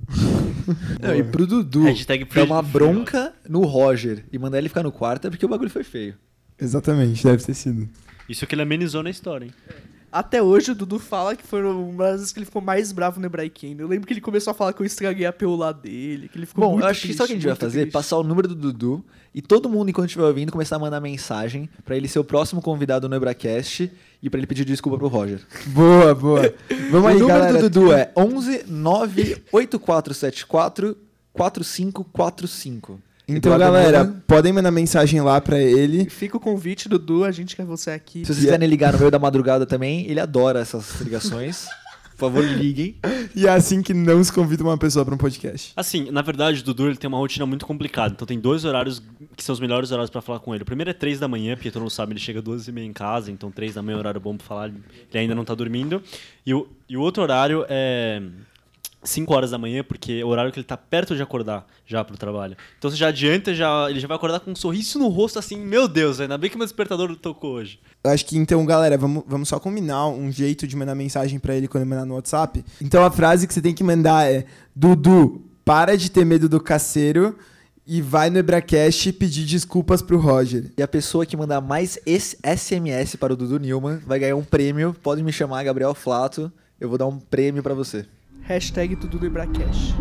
[1.02, 4.92] Não, e pro Dudu, Hashtag dar uma bronca no Roger e mandar ele ficar no
[4.92, 6.16] quarto é porque o bagulho foi feio.
[6.60, 7.88] Exatamente, deve ter sido.
[8.28, 9.54] Isso que ele amenizou na história, hein?
[10.16, 13.20] Até hoje o Dudu fala que foi uma das vezes que ele ficou mais bravo
[13.20, 13.76] no Hebraikane.
[13.78, 16.46] Eu lembro que ele começou a falar que eu estraguei a peula dele, que ele
[16.46, 17.80] ficou Bom, muito eu acho que triste, sabe o que a gente vai fazer?
[17.82, 17.92] triste.
[17.92, 21.70] Passar o número do Dudu e todo mundo, enquanto estiver ouvindo, começar a mandar mensagem
[21.84, 23.92] pra ele ser o próximo convidado no Ebracast
[24.24, 25.42] e pra ele pedir desculpa pro Roger.
[25.68, 26.54] Boa, boa.
[26.90, 27.62] Vamos o aí, número galera.
[27.62, 30.96] do Dudu é 11 98474
[31.34, 33.02] 4545.
[33.28, 36.10] Então, Eduardo galera, Newman, podem mandar mensagem lá pra ele.
[36.10, 38.20] Fica o convite, Dudu, a gente quer você aqui.
[38.20, 41.68] se vocês quiserem ligar no meio da madrugada também, ele adora essas ligações.
[42.12, 42.96] Por favor, liguem.
[43.36, 45.74] E é assim que não se convida uma pessoa pra um podcast.
[45.76, 48.14] Assim, na verdade, o Dudu ele tem uma rotina muito complicada.
[48.14, 49.04] Então tem dois horários
[49.36, 50.64] que são os melhores horários pra falar com ele.
[50.64, 52.86] O primeiro é três da manhã, porque todo mundo sabe, ele chega duas e meia
[52.86, 54.80] em casa, então três da manhã é um horário bom pra falar, ele
[55.14, 56.02] ainda não tá dormindo.
[56.46, 58.22] E o, e o outro horário é
[59.06, 62.04] 5 horas da manhã, porque é o horário que ele tá perto de acordar já
[62.04, 62.58] pro trabalho.
[62.78, 65.58] Então você já adianta, já, ele já vai acordar com um sorriso no rosto assim,
[65.58, 67.80] meu Deus, ainda bem que meu despertador tocou hoje.
[68.04, 71.56] Eu acho que então, galera, vamos, vamos só combinar um jeito de mandar mensagem pra
[71.56, 72.64] ele quando ele mandar no WhatsApp.
[72.82, 76.60] Então a frase que você tem que mandar é: Dudu, para de ter medo do
[76.60, 77.38] caseiro
[77.88, 80.72] e vai no Ebracast pedir desculpas pro Roger.
[80.78, 84.44] E a pessoa que mandar mais esse SMS para o Dudu Newman vai ganhar um
[84.44, 84.96] prêmio.
[85.04, 86.52] Pode me chamar Gabriel Flato.
[86.80, 88.06] Eu vou dar um prêmio pra você.
[88.48, 89.96] Hashtag tudo do Ibracash.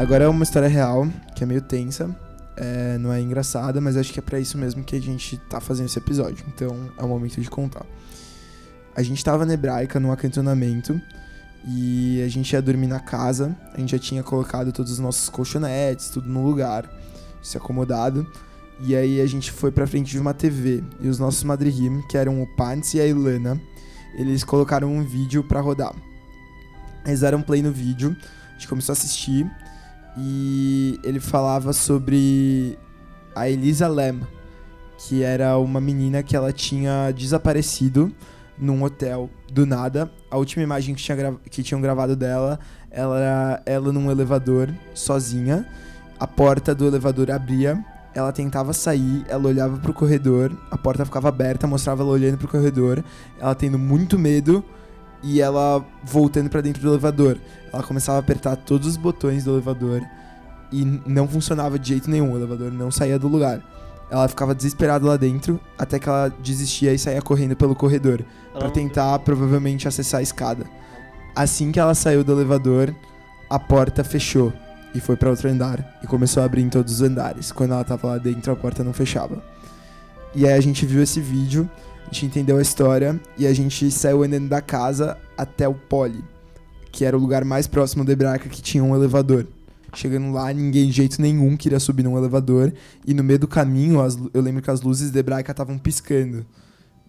[0.00, 2.12] Agora é uma história real, que é meio tensa.
[2.56, 5.60] É, não é engraçada, mas acho que é pra isso mesmo que a gente tá
[5.60, 6.44] fazendo esse episódio.
[6.48, 7.86] Então é o momento de contar.
[8.96, 11.00] A gente tava na hebraica, num acantonamento,
[11.64, 13.56] e a gente ia dormir na casa.
[13.72, 16.90] A gente já tinha colocado todos os nossos colchonetes, tudo no lugar,
[17.40, 18.26] se acomodado.
[18.80, 20.82] E aí a gente foi pra frente de uma TV.
[21.00, 23.60] E os nossos madrihim, que eram o Pants e a Ilana,
[24.14, 25.94] eles colocaram um vídeo pra rodar.
[27.04, 28.16] Eles deram play no vídeo,
[28.50, 29.48] a gente começou a assistir
[30.18, 32.76] e ele falava sobre
[33.34, 34.20] a Elisa Lam,
[34.98, 38.12] que era uma menina que ela tinha desaparecido
[38.58, 40.10] num hotel do nada.
[40.30, 42.58] A última imagem que, tinha que tinham gravado dela
[42.96, 45.66] ela era ela num elevador sozinha.
[46.18, 47.84] A porta do elevador abria,
[48.16, 52.48] ela tentava sair, ela olhava pro corredor, a porta ficava aberta, mostrava ela olhando pro
[52.48, 53.04] corredor,
[53.38, 54.64] ela tendo muito medo
[55.22, 57.38] e ela voltando pra dentro do elevador.
[57.70, 60.00] Ela começava a apertar todos os botões do elevador
[60.72, 63.62] e não funcionava de jeito nenhum, o elevador não saía do lugar.
[64.10, 68.24] Ela ficava desesperada lá dentro, até que ela desistia e saía correndo pelo corredor
[68.54, 70.64] não- tentar provavelmente acessar a escada.
[71.34, 72.94] Assim que ela saiu do elevador,
[73.50, 74.54] a porta fechou
[74.96, 77.52] e foi pra outro andar e começou a abrir em todos os andares.
[77.52, 79.42] Quando ela tava lá dentro, a porta não fechava.
[80.34, 81.68] E aí a gente viu esse vídeo,
[82.02, 86.24] a gente entendeu a história e a gente saiu andando da casa até o Poli,
[86.90, 89.46] que era o lugar mais próximo da Hebraica que tinha um elevador.
[89.94, 92.72] Chegando lá, ninguém de jeito nenhum queria subir num elevador.
[93.06, 96.44] E no meio do caminho, as eu lembro que as luzes da Hebraica estavam piscando.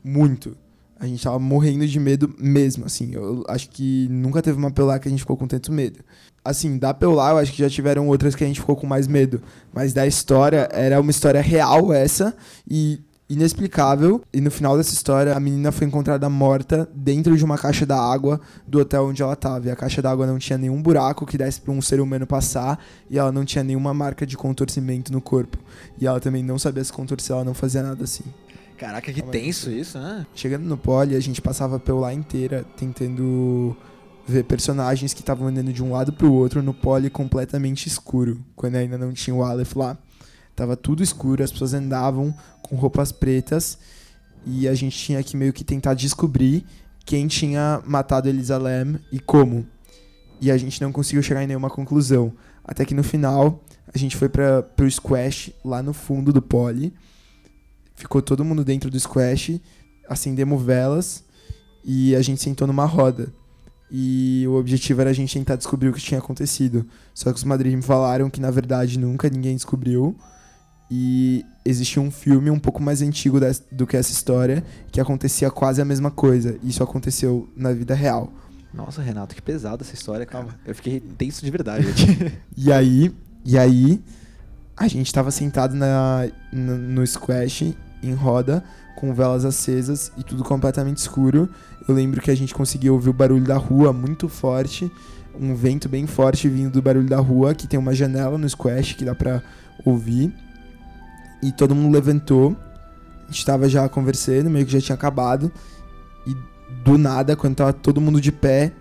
[0.03, 0.55] Muito.
[0.99, 3.11] A gente tava morrendo de medo mesmo, assim.
[3.13, 5.99] Eu acho que nunca teve uma Peulá que a gente ficou com tanto medo.
[6.43, 9.07] Assim, da Peulá, eu acho que já tiveram outras que a gente ficou com mais
[9.07, 9.41] medo.
[9.73, 12.35] Mas da história, era uma história real essa.
[12.69, 14.21] E inexplicável.
[14.33, 18.39] E no final dessa história, a menina foi encontrada morta dentro de uma caixa d'água
[18.65, 19.67] do hotel onde ela tava.
[19.67, 22.79] E a caixa d'água não tinha nenhum buraco que desse pra um ser humano passar.
[23.09, 25.57] E ela não tinha nenhuma marca de contorcimento no corpo.
[25.99, 28.23] E ela também não sabia se contorcer, ela não fazia nada assim.
[28.77, 30.25] Caraca, que tenso isso, né?
[30.35, 33.75] Chegando no pole, a gente passava pelo lá inteira tentando
[34.27, 38.75] ver personagens que estavam andando de um lado pro outro no pole completamente escuro, quando
[38.75, 39.97] ainda não tinha o Aleph lá.
[40.55, 43.77] Tava tudo escuro, as pessoas andavam com roupas pretas
[44.45, 46.65] e a gente tinha que meio que tentar descobrir
[47.05, 49.65] quem tinha matado Elisa Lam e como.
[50.41, 52.33] E a gente não conseguiu chegar em nenhuma conclusão.
[52.63, 53.63] Até que no final,
[53.93, 56.93] a gente foi para pro squash lá no fundo do pole.
[57.97, 59.59] Ficou todo mundo dentro do squash,
[60.07, 61.23] acendemos velas
[61.83, 63.27] e a gente sentou numa roda.
[63.89, 66.85] E o objetivo era a gente tentar descobrir o que tinha acontecido.
[67.13, 70.15] Só que os Madrid me falaram que na verdade nunca ninguém descobriu.
[70.91, 73.39] E existia um filme um pouco mais antigo
[73.71, 76.57] do que essa história que acontecia quase a mesma coisa.
[76.63, 78.31] Isso aconteceu na vida real.
[78.73, 80.55] Nossa, Renato, que pesada essa história, calma.
[80.65, 82.31] Eu fiquei tenso de verdade aqui.
[82.55, 83.11] E aí,
[83.43, 84.03] e aí,
[84.75, 88.63] a gente tava sentado na, no, no squash, em roda,
[88.95, 91.49] com velas acesas e tudo completamente escuro.
[91.87, 94.91] Eu lembro que a gente conseguia ouvir o barulho da rua muito forte,
[95.39, 98.93] um vento bem forte vindo do barulho da rua, que tem uma janela no squash
[98.93, 99.41] que dá pra
[99.85, 100.33] ouvir.
[101.41, 102.55] E todo mundo levantou.
[103.27, 105.51] A gente tava já conversando, meio que já tinha acabado.
[106.25, 106.35] E
[106.83, 108.73] do nada, quando tava todo mundo de pé,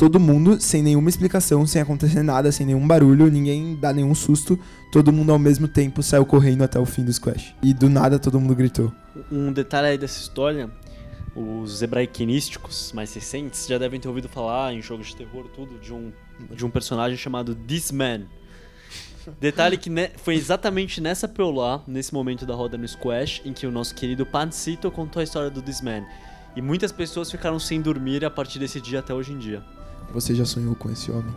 [0.00, 4.58] todo mundo, sem nenhuma explicação, sem acontecer nada, sem nenhum barulho, ninguém dá nenhum susto,
[4.90, 7.54] todo mundo ao mesmo tempo saiu correndo até o fim do squash.
[7.62, 8.90] E do nada todo mundo gritou.
[9.30, 10.70] Um detalhe aí dessa história,
[11.36, 15.92] os hebraiquinísticos mais recentes já devem ter ouvido falar em jogos de terror tudo de
[15.92, 16.10] um
[16.50, 18.22] de um personagem chamado This Man.
[19.38, 23.66] Detalhe que ne- foi exatamente nessa peolá, nesse momento da roda no squash, em que
[23.66, 26.06] o nosso querido Pancito contou a história do This Man.
[26.56, 29.62] E muitas pessoas ficaram sem dormir a partir desse dia até hoje em dia.
[30.12, 31.34] Você já sonhou com esse homem?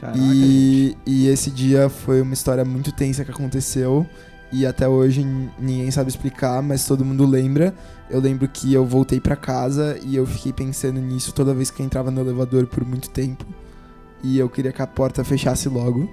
[0.00, 4.06] Caraca, E, e esse dia foi uma história muito tensa que aconteceu.
[4.52, 5.24] E até hoje
[5.58, 7.74] ninguém sabe explicar, mas todo mundo lembra.
[8.08, 11.82] Eu lembro que eu voltei pra casa e eu fiquei pensando nisso toda vez que
[11.82, 13.44] eu entrava no elevador por muito tempo.
[14.22, 16.08] E eu queria que a porta fechasse logo.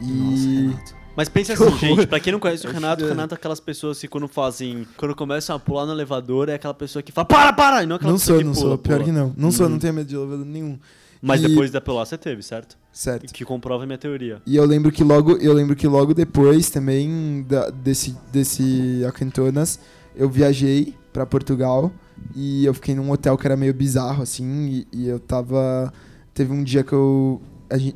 [0.00, 0.70] E.
[1.16, 3.60] Mas pensa assim, gente, pra quem não conhece o Renato, o que- Renato é aquelas
[3.60, 4.86] pessoas que quando fazem.
[4.96, 7.82] Quando começam a pular no elevador, é aquela pessoa que fala, para, para!
[7.82, 8.78] E não aquela Não pessoa sou, que não pula, sou.
[8.78, 9.04] Pior pula.
[9.04, 9.34] que não.
[9.36, 9.72] Não sou, Uhum.
[9.72, 10.78] não tenho medo de elevador nenhum.
[11.22, 12.78] Mas E- depois da pular você teve, certo?
[12.92, 13.32] Certo.
[13.32, 14.40] Que comprova a minha teoria.
[14.46, 19.78] E eu lembro que logo, eu lembro que logo depois também da- desse desse Acantonas,
[20.16, 21.92] eu viajei pra Portugal
[22.34, 25.92] e eu fiquei num hotel que era meio bizarro assim, e, e eu tava
[26.32, 27.40] teve um dia que eu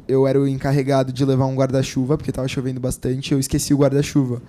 [0.06, 3.78] eu era o encarregado de levar um guarda-chuva, porque tava chovendo bastante, eu esqueci o
[3.78, 4.40] guarda-chuva.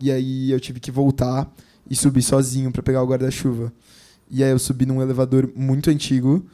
[0.00, 1.48] E aí eu tive que voltar
[1.88, 3.72] e subir sozinho pra pegar o guarda-chuva.
[4.28, 6.44] E aí eu subi num elevador muito antigo,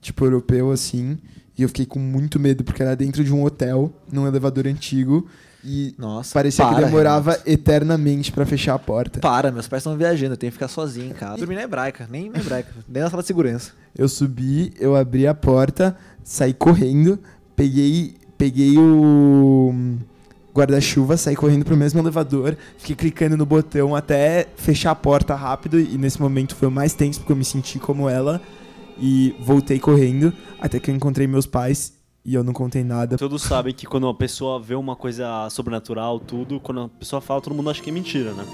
[0.00, 1.18] tipo europeu assim,
[1.56, 5.28] e eu fiquei com muito medo porque era dentro de um hotel, num elevador antigo,
[5.64, 7.50] e Nossa, parecia para, que demorava Renato.
[7.50, 9.20] eternamente pra fechar a porta.
[9.20, 11.36] Para, meus pais estão viajando, eu tenho que ficar sozinho em casa.
[11.36, 13.72] Dormir na hebraica, nem na hebraica, nem na sala de segurança.
[13.96, 17.18] Eu subi, eu abri a porta, saí correndo,
[17.54, 19.74] peguei, peguei o
[20.54, 25.78] guarda-chuva, saí correndo pro mesmo elevador, fiquei clicando no botão até fechar a porta rápido
[25.78, 28.40] e nesse momento foi o mais tenso porque eu me senti como ela
[29.00, 33.16] e voltei correndo até que eu encontrei meus pais e eu não contei nada.
[33.16, 37.40] Todos sabem que quando uma pessoa vê uma coisa sobrenatural, tudo, quando a pessoa fala,
[37.40, 38.44] todo mundo acha que é mentira, né?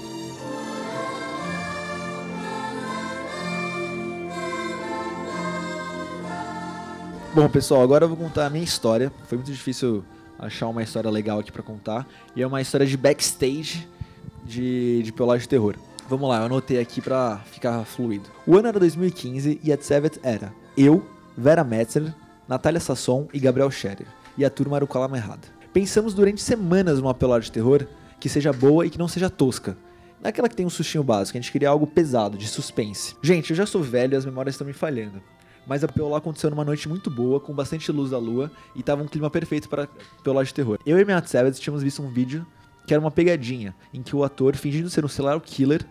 [7.35, 9.11] Bom, pessoal, agora eu vou contar a minha história.
[9.27, 10.03] Foi muito difícil
[10.39, 12.07] achar uma história legal aqui pra contar.
[12.35, 13.87] E é uma história de backstage
[14.43, 15.75] de, de Piolagem de Terror.
[16.09, 18.29] Vamos lá, eu anotei aqui pra ficar fluido.
[18.45, 21.05] O ano era 2015 e a Tsevet era eu,
[21.37, 22.15] Vera Metzler,
[22.47, 24.07] Natália Sasson e Gabriel Scherer.
[24.37, 25.49] E a turma era o Calama Errada.
[25.73, 27.85] Pensamos durante semanas numa pelada de terror
[28.21, 29.77] que seja boa e que não seja tosca.
[30.21, 33.15] Naquela que tem um sustinho básico, a gente queria algo pesado, de suspense.
[33.21, 35.21] Gente, eu já sou velho e as memórias estão me falhando.
[35.67, 39.03] Mas a Peolá aconteceu numa noite muito boa, com bastante luz da lua, e tava
[39.03, 39.89] um clima perfeito para
[40.23, 40.79] Peolá de terror.
[40.85, 42.47] Eu e minha Savage tínhamos visto um vídeo
[42.87, 45.85] que era uma pegadinha, em que o ator, fingindo ser um serial killer,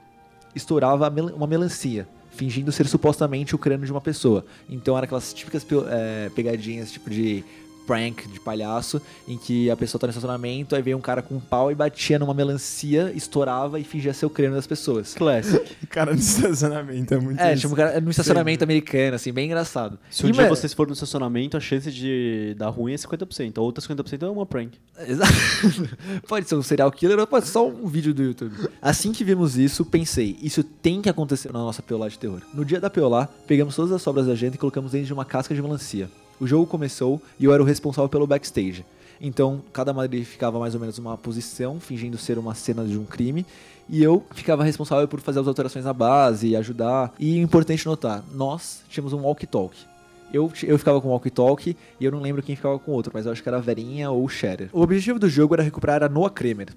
[0.57, 4.45] estourava uma melancia, fingindo ser supostamente o crânio de uma pessoa.
[4.69, 7.45] Então era aquelas típicas é, pegadinhas, tipo de
[7.87, 11.37] prank, de palhaço, em que a pessoa tá no estacionamento, aí veio um cara com
[11.37, 15.15] um pau e batia numa melancia, estourava e fingia ser o crânio das pessoas.
[15.15, 15.65] Classic.
[15.89, 17.63] Cara no estacionamento é muito É, isso.
[17.63, 19.99] tipo, um cara no estacionamento americano, assim, bem engraçado.
[20.11, 22.97] Se um E, dia mano, vocês forem no estacionamento, a chance de dar ruim é
[22.97, 23.59] 50%.
[23.59, 24.79] A outra 50% é uma prank.
[25.07, 25.33] Exato.
[26.29, 28.53] pode ser um serial killer ou pode ser só um vídeo do YouTube.
[28.83, 32.41] Assim que vimos isso, pensei, isso tem que acontecer na nossa Peolá de terror.
[32.53, 35.25] No dia da Peolá, pegamos todas as sobras da gente e colocamos dentro de uma
[35.25, 36.09] casca de melancia.
[36.41, 38.85] O jogo começou e eu era o responsável pelo backstage.
[39.21, 43.05] Então, cada Madrid ficava mais ou menos numa posição, fingindo ser uma cena de um
[43.05, 43.47] crime,
[43.89, 47.15] e eu ficava responsável por fazer as alterações na base, ajudar.
[47.19, 49.87] E importante notar, nós tínhamos um walkie-talkie.
[50.33, 53.13] Eu, eu ficava com o walkie-talkie e eu não lembro quem ficava com o outro,
[53.15, 54.69] mas eu acho que era a Verinha ou o Scherer.
[54.73, 56.69] O objetivo do jogo era recuperar a Noah Kramer.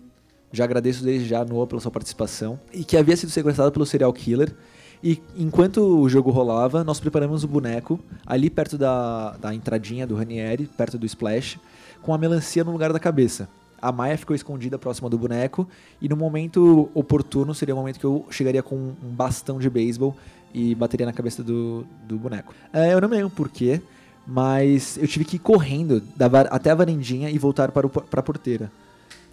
[0.52, 2.60] Já agradeço desde já a Noah pela sua participação.
[2.72, 4.54] E que havia sido sequestrada pelo serial killer.
[5.02, 10.16] E enquanto o jogo rolava, nós preparamos o boneco ali perto da, da entradinha do
[10.16, 11.58] Ranieri, perto do Splash,
[12.02, 13.48] com a melancia no lugar da cabeça.
[13.82, 15.68] A Maia ficou escondida próxima do boneco
[16.02, 20.16] e no momento oportuno seria o momento que eu chegaria com um bastão de beisebol
[20.54, 22.54] e bateria na cabeça do, do boneco.
[22.74, 23.82] É, eu não me lembro porquê,
[24.28, 26.04] mas eu tive que ir correndo
[26.50, 28.70] até a varandinha e voltar para, o, para a porteira,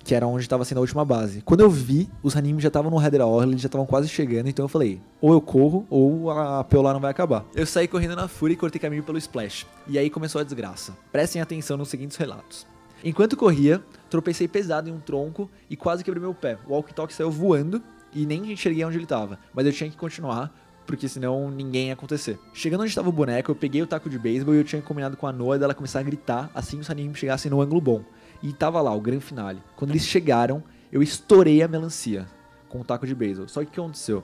[0.06, 1.42] que era onde estava sendo a última base.
[1.42, 4.48] Quando eu vi, os animes já estavam no Header Orl, eles já estavam quase chegando,
[4.48, 7.44] então eu falei, ou eu corro, ou a Peolar não vai acabar.
[7.52, 9.66] Eu saí correndo na fúria e cortei caminho pelo Splash.
[9.88, 10.96] E aí começou a desgraça.
[11.10, 12.64] Prestem atenção nos seguintes relatos.
[13.02, 16.56] Enquanto corria, tropecei pesado em um tronco e quase quebrei meu pé.
[16.68, 17.82] O walkie-talkie saiu voando
[18.14, 20.54] e nem enxerguei onde ele estava, mas eu tinha que continuar,
[20.86, 22.38] porque senão ninguém ia acontecer.
[22.54, 25.16] Chegando onde estava o boneco, eu peguei o taco de beisebol e eu tinha combinado
[25.16, 28.04] com a Noah dela começar a gritar assim os animes chegassem no ângulo bom.
[28.42, 29.62] E tava lá, o grande finale.
[29.76, 32.26] Quando eles chegaram, eu estourei a melancia
[32.68, 33.48] com o taco de beisebol.
[33.48, 34.22] Só que o que aconteceu?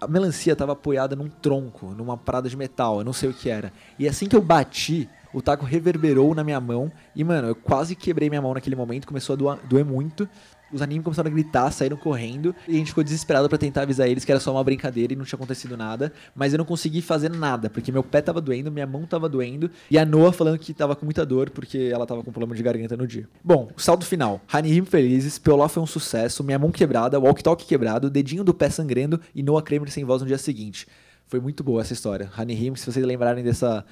[0.00, 3.48] A melancia tava apoiada num tronco, numa parada de metal, eu não sei o que
[3.48, 3.72] era.
[3.98, 6.90] E assim que eu bati, o taco reverberou na minha mão.
[7.14, 10.28] E, mano, eu quase quebrei minha mão naquele momento, começou a doer muito.
[10.74, 12.54] Os animes começaram a gritar, saíram correndo.
[12.66, 15.16] E a gente ficou desesperado pra tentar avisar eles que era só uma brincadeira e
[15.16, 16.12] não tinha acontecido nada.
[16.34, 19.70] Mas eu não consegui fazer nada, porque meu pé tava doendo, minha mão tava doendo.
[19.90, 22.62] E a Noah falando que tava com muita dor, porque ela tava com problema de
[22.62, 23.28] garganta no dia.
[23.42, 24.40] Bom, saldo final.
[24.52, 29.20] Hanihim felizes, Peoló foi um sucesso, minha mão quebrada, walkie-talkie quebrado, dedinho do pé sangrando
[29.34, 30.86] e Noah Kramer sem voz no dia seguinte.
[31.26, 32.30] Foi muito boa essa história.
[32.36, 33.84] Hanihim, se vocês lembrarem dessa,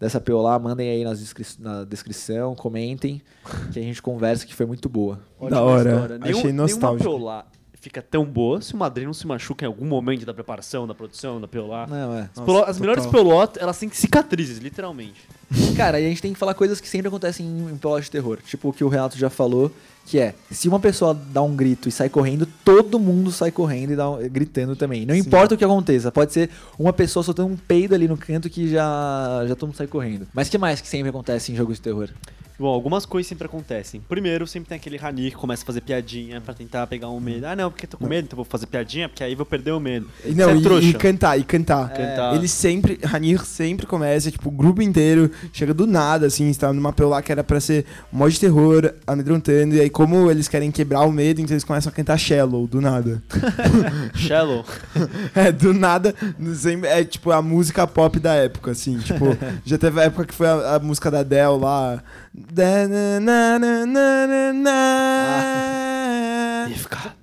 [0.00, 3.20] dessa PO lá, mandem aí nas descri- na descrição, comentem,
[3.72, 5.20] que a gente conversa, que foi muito boa.
[5.50, 5.90] Da hora.
[5.92, 6.18] história.
[6.18, 7.04] Nenhum- Achei nostálgico.
[7.08, 7.46] Nenhuma Peolá
[7.80, 10.94] fica tão boa se o Madrid não se machuca em algum momento da preparação, da
[10.94, 11.86] produção, da Peolá.
[11.86, 12.28] Não, é.
[12.36, 15.20] As, Peolá- as melhores Peoló, elas têm cicatrizes, literalmente.
[15.76, 18.10] Cara, e a gente tem que falar coisas que sempre acontecem em, em PO de
[18.10, 18.38] terror.
[18.44, 19.70] Tipo o que o Renato já falou,
[20.08, 23.92] que é, se uma pessoa dá um grito e sai correndo, todo mundo sai correndo
[23.92, 25.04] e dá um- gritando também.
[25.04, 26.48] Não importa o que aconteça, pode ser
[26.78, 30.26] uma pessoa soltando um peido ali no canto que já, já todo mundo sai correndo.
[30.32, 32.08] Mas que mais que sempre acontece em jogos de terror?
[32.58, 34.00] Bom, algumas coisas sempre acontecem.
[34.08, 37.46] Primeiro, sempre tem aquele Rani que começa a fazer piadinha pra tentar pegar um medo.
[37.46, 39.78] Ah, não, porque tô com medo, então vou fazer piadinha, porque aí vou perder o
[39.78, 40.08] medo.
[40.24, 41.88] E não, é e, e cantar, e cantar.
[41.90, 42.34] Cantar.
[42.34, 46.92] Ele sempre, Ranir sempre começa, tipo, o grupo inteiro chega do nada, assim, está numa
[46.92, 50.72] PO lá que era pra ser mod de terror, amedrontando, e aí como eles querem
[50.72, 53.22] quebrar o medo, então eles começam a cantar Shallow, do nada.
[54.14, 54.64] Shallow.
[55.34, 56.14] É, do nada,
[56.56, 59.26] sempre- é tipo a música pop da época, assim, tipo,
[59.64, 62.02] já teve a época que foi a, a música da Adele lá.
[62.34, 65.48] ダなナなナな。
[66.62, 67.17] ナーか？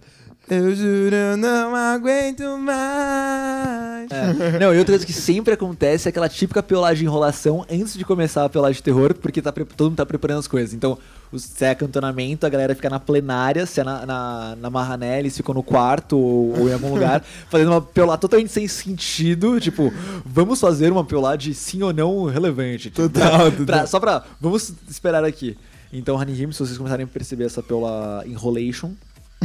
[0.47, 4.11] Eu juro, eu não aguento mais.
[4.11, 4.59] É.
[4.59, 8.05] Não, e outra coisa que sempre acontece é aquela típica piolagem de enrolação antes de
[8.05, 10.73] começar a piolagem de terror, porque tá, todo mundo tá preparando as coisas.
[10.75, 10.99] Então,
[11.35, 15.35] se é acantonamento, a galera fica na plenária, se é na, na, na marrané, eles
[15.35, 19.91] ficam no quarto ou, ou em algum lugar, fazendo uma piolá totalmente sem sentido, tipo,
[20.23, 21.03] vamos fazer uma
[21.35, 22.91] de sim ou não relevante.
[22.91, 23.65] Tipo, Total, pra- total.
[23.65, 25.57] pra- só pra, vamos esperar aqui.
[25.91, 28.91] Então, Honey Him, se vocês começarem a perceber essa piola enrolation,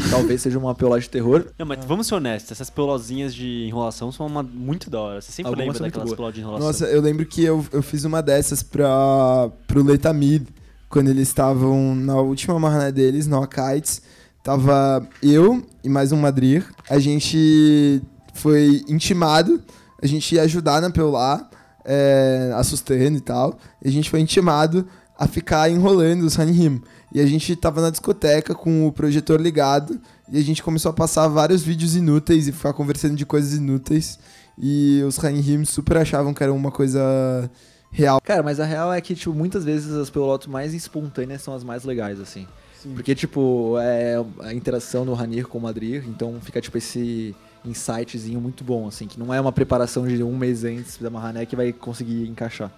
[0.08, 1.46] talvez seja uma piolagem de terror.
[1.58, 5.20] Não, mas vamos ser honestos, essas peolozinhas de enrolação são uma, muito da hora.
[5.20, 6.66] Você sempre Algumas lembra daquelas peoló de enrolação.
[6.66, 10.46] Nossa, eu lembro que eu, eu fiz uma dessas pra, pro Letamid,
[10.88, 14.02] quando eles estavam na última marrané deles, no Akites.
[14.42, 16.62] Tava eu e mais um Madrid.
[16.88, 18.02] A gente
[18.34, 19.62] foi intimado,
[20.02, 21.48] a gente ia ajudar na Peulá,
[21.84, 23.58] é, assustando e tal.
[23.84, 24.86] E a gente foi intimado
[25.18, 26.80] a ficar enrolando os Hanhim.
[27.12, 30.00] E a gente tava na discoteca com o projetor ligado
[30.30, 34.18] e a gente começou a passar vários vídeos inúteis e ficar conversando de coisas inúteis.
[34.56, 37.50] E os Hanhim super achavam que era uma coisa
[37.90, 38.20] real.
[38.22, 41.64] Cara, mas a real é que, tipo, muitas vezes as pelotas mais espontâneas são as
[41.64, 42.46] mais legais, assim.
[42.94, 47.34] Porque, tipo, é a interação do Ranir com o Madrid, então fica, tipo, esse
[47.64, 51.44] insightzinho muito bom, assim, que não é uma preparação de um mês antes da Marrané
[51.44, 52.72] que vai conseguir encaixar.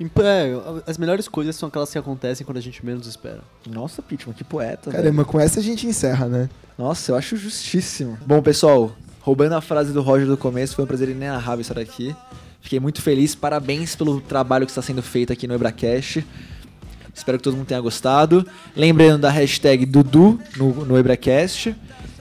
[0.00, 3.40] É, as melhores coisas são aquelas que acontecem quando a gente menos espera.
[3.68, 5.02] Nossa, Pitman, que poeta, velho.
[5.02, 6.48] Caramba, com essa a gente encerra, né?
[6.78, 8.18] Nossa, eu acho justíssimo.
[8.24, 12.16] Bom, pessoal, roubando a frase do Roger do começo, foi um prazer inenarrável estar aqui.
[12.62, 16.24] Fiquei muito feliz, parabéns pelo trabalho que está sendo feito aqui no Ebracast.
[17.14, 18.46] Espero que todo mundo tenha gostado.
[18.74, 21.74] Lembrando da hashtag Dudu no, no Ebracast.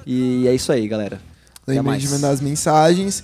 [0.05, 1.21] E é isso aí, galera.
[1.65, 3.23] Lembrem de mandar as mensagens.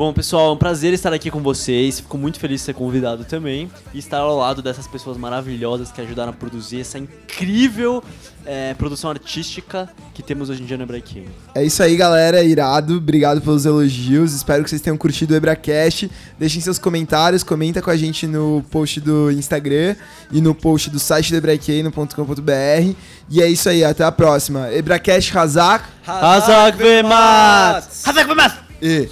[0.00, 2.00] Bom, pessoal, é um prazer estar aqui com vocês.
[2.00, 6.00] Fico muito feliz de ser convidado também e estar ao lado dessas pessoas maravilhosas que
[6.00, 8.02] ajudaram a produzir essa incrível
[8.46, 11.26] é, produção artística que temos hoje em dia no Breaking.
[11.54, 12.42] É isso aí, galera.
[12.42, 12.96] Irado.
[12.96, 14.32] Obrigado pelos elogios.
[14.32, 16.10] Espero que vocês tenham curtido o Ebracast.
[16.38, 17.42] Deixem seus comentários.
[17.42, 19.96] Comenta com a gente no post do Instagram
[20.32, 22.94] e no post do site do ebraqueino.com.br.
[23.28, 23.84] E é isso aí.
[23.84, 24.72] Até a próxima.
[24.72, 25.84] Ebracast Razak.
[26.06, 28.06] Hazak Vemas!
[28.06, 28.69] Hazak Vemas!
[28.82, 29.08] E...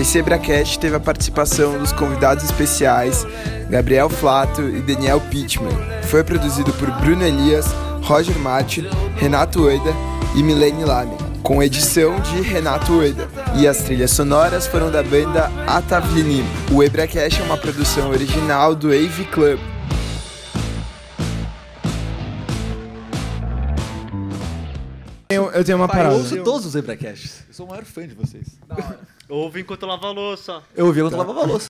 [0.00, 3.26] Esse Ebracast teve a participação dos convidados especiais
[3.68, 5.76] Gabriel Flato e Daniel Pittman.
[6.04, 7.66] Foi produzido por Bruno Elias,
[8.02, 8.86] Roger Martin,
[9.16, 9.92] Renato Oida
[10.34, 13.28] e Milene Lame, com edição de Renato Oida.
[13.56, 16.44] E as trilhas sonoras foram da banda Atavlinim.
[16.72, 19.58] O Ebracast é uma produção original do AV Club.
[25.30, 26.14] Eu, eu tenho uma Eu parada.
[26.14, 27.42] ouço todos os Ebracasts.
[27.48, 28.58] Eu sou o maior fã de vocês.
[29.28, 30.62] Ouve enquanto lava a louça.
[30.74, 31.66] Eu ouvi quando eu lavava a louça.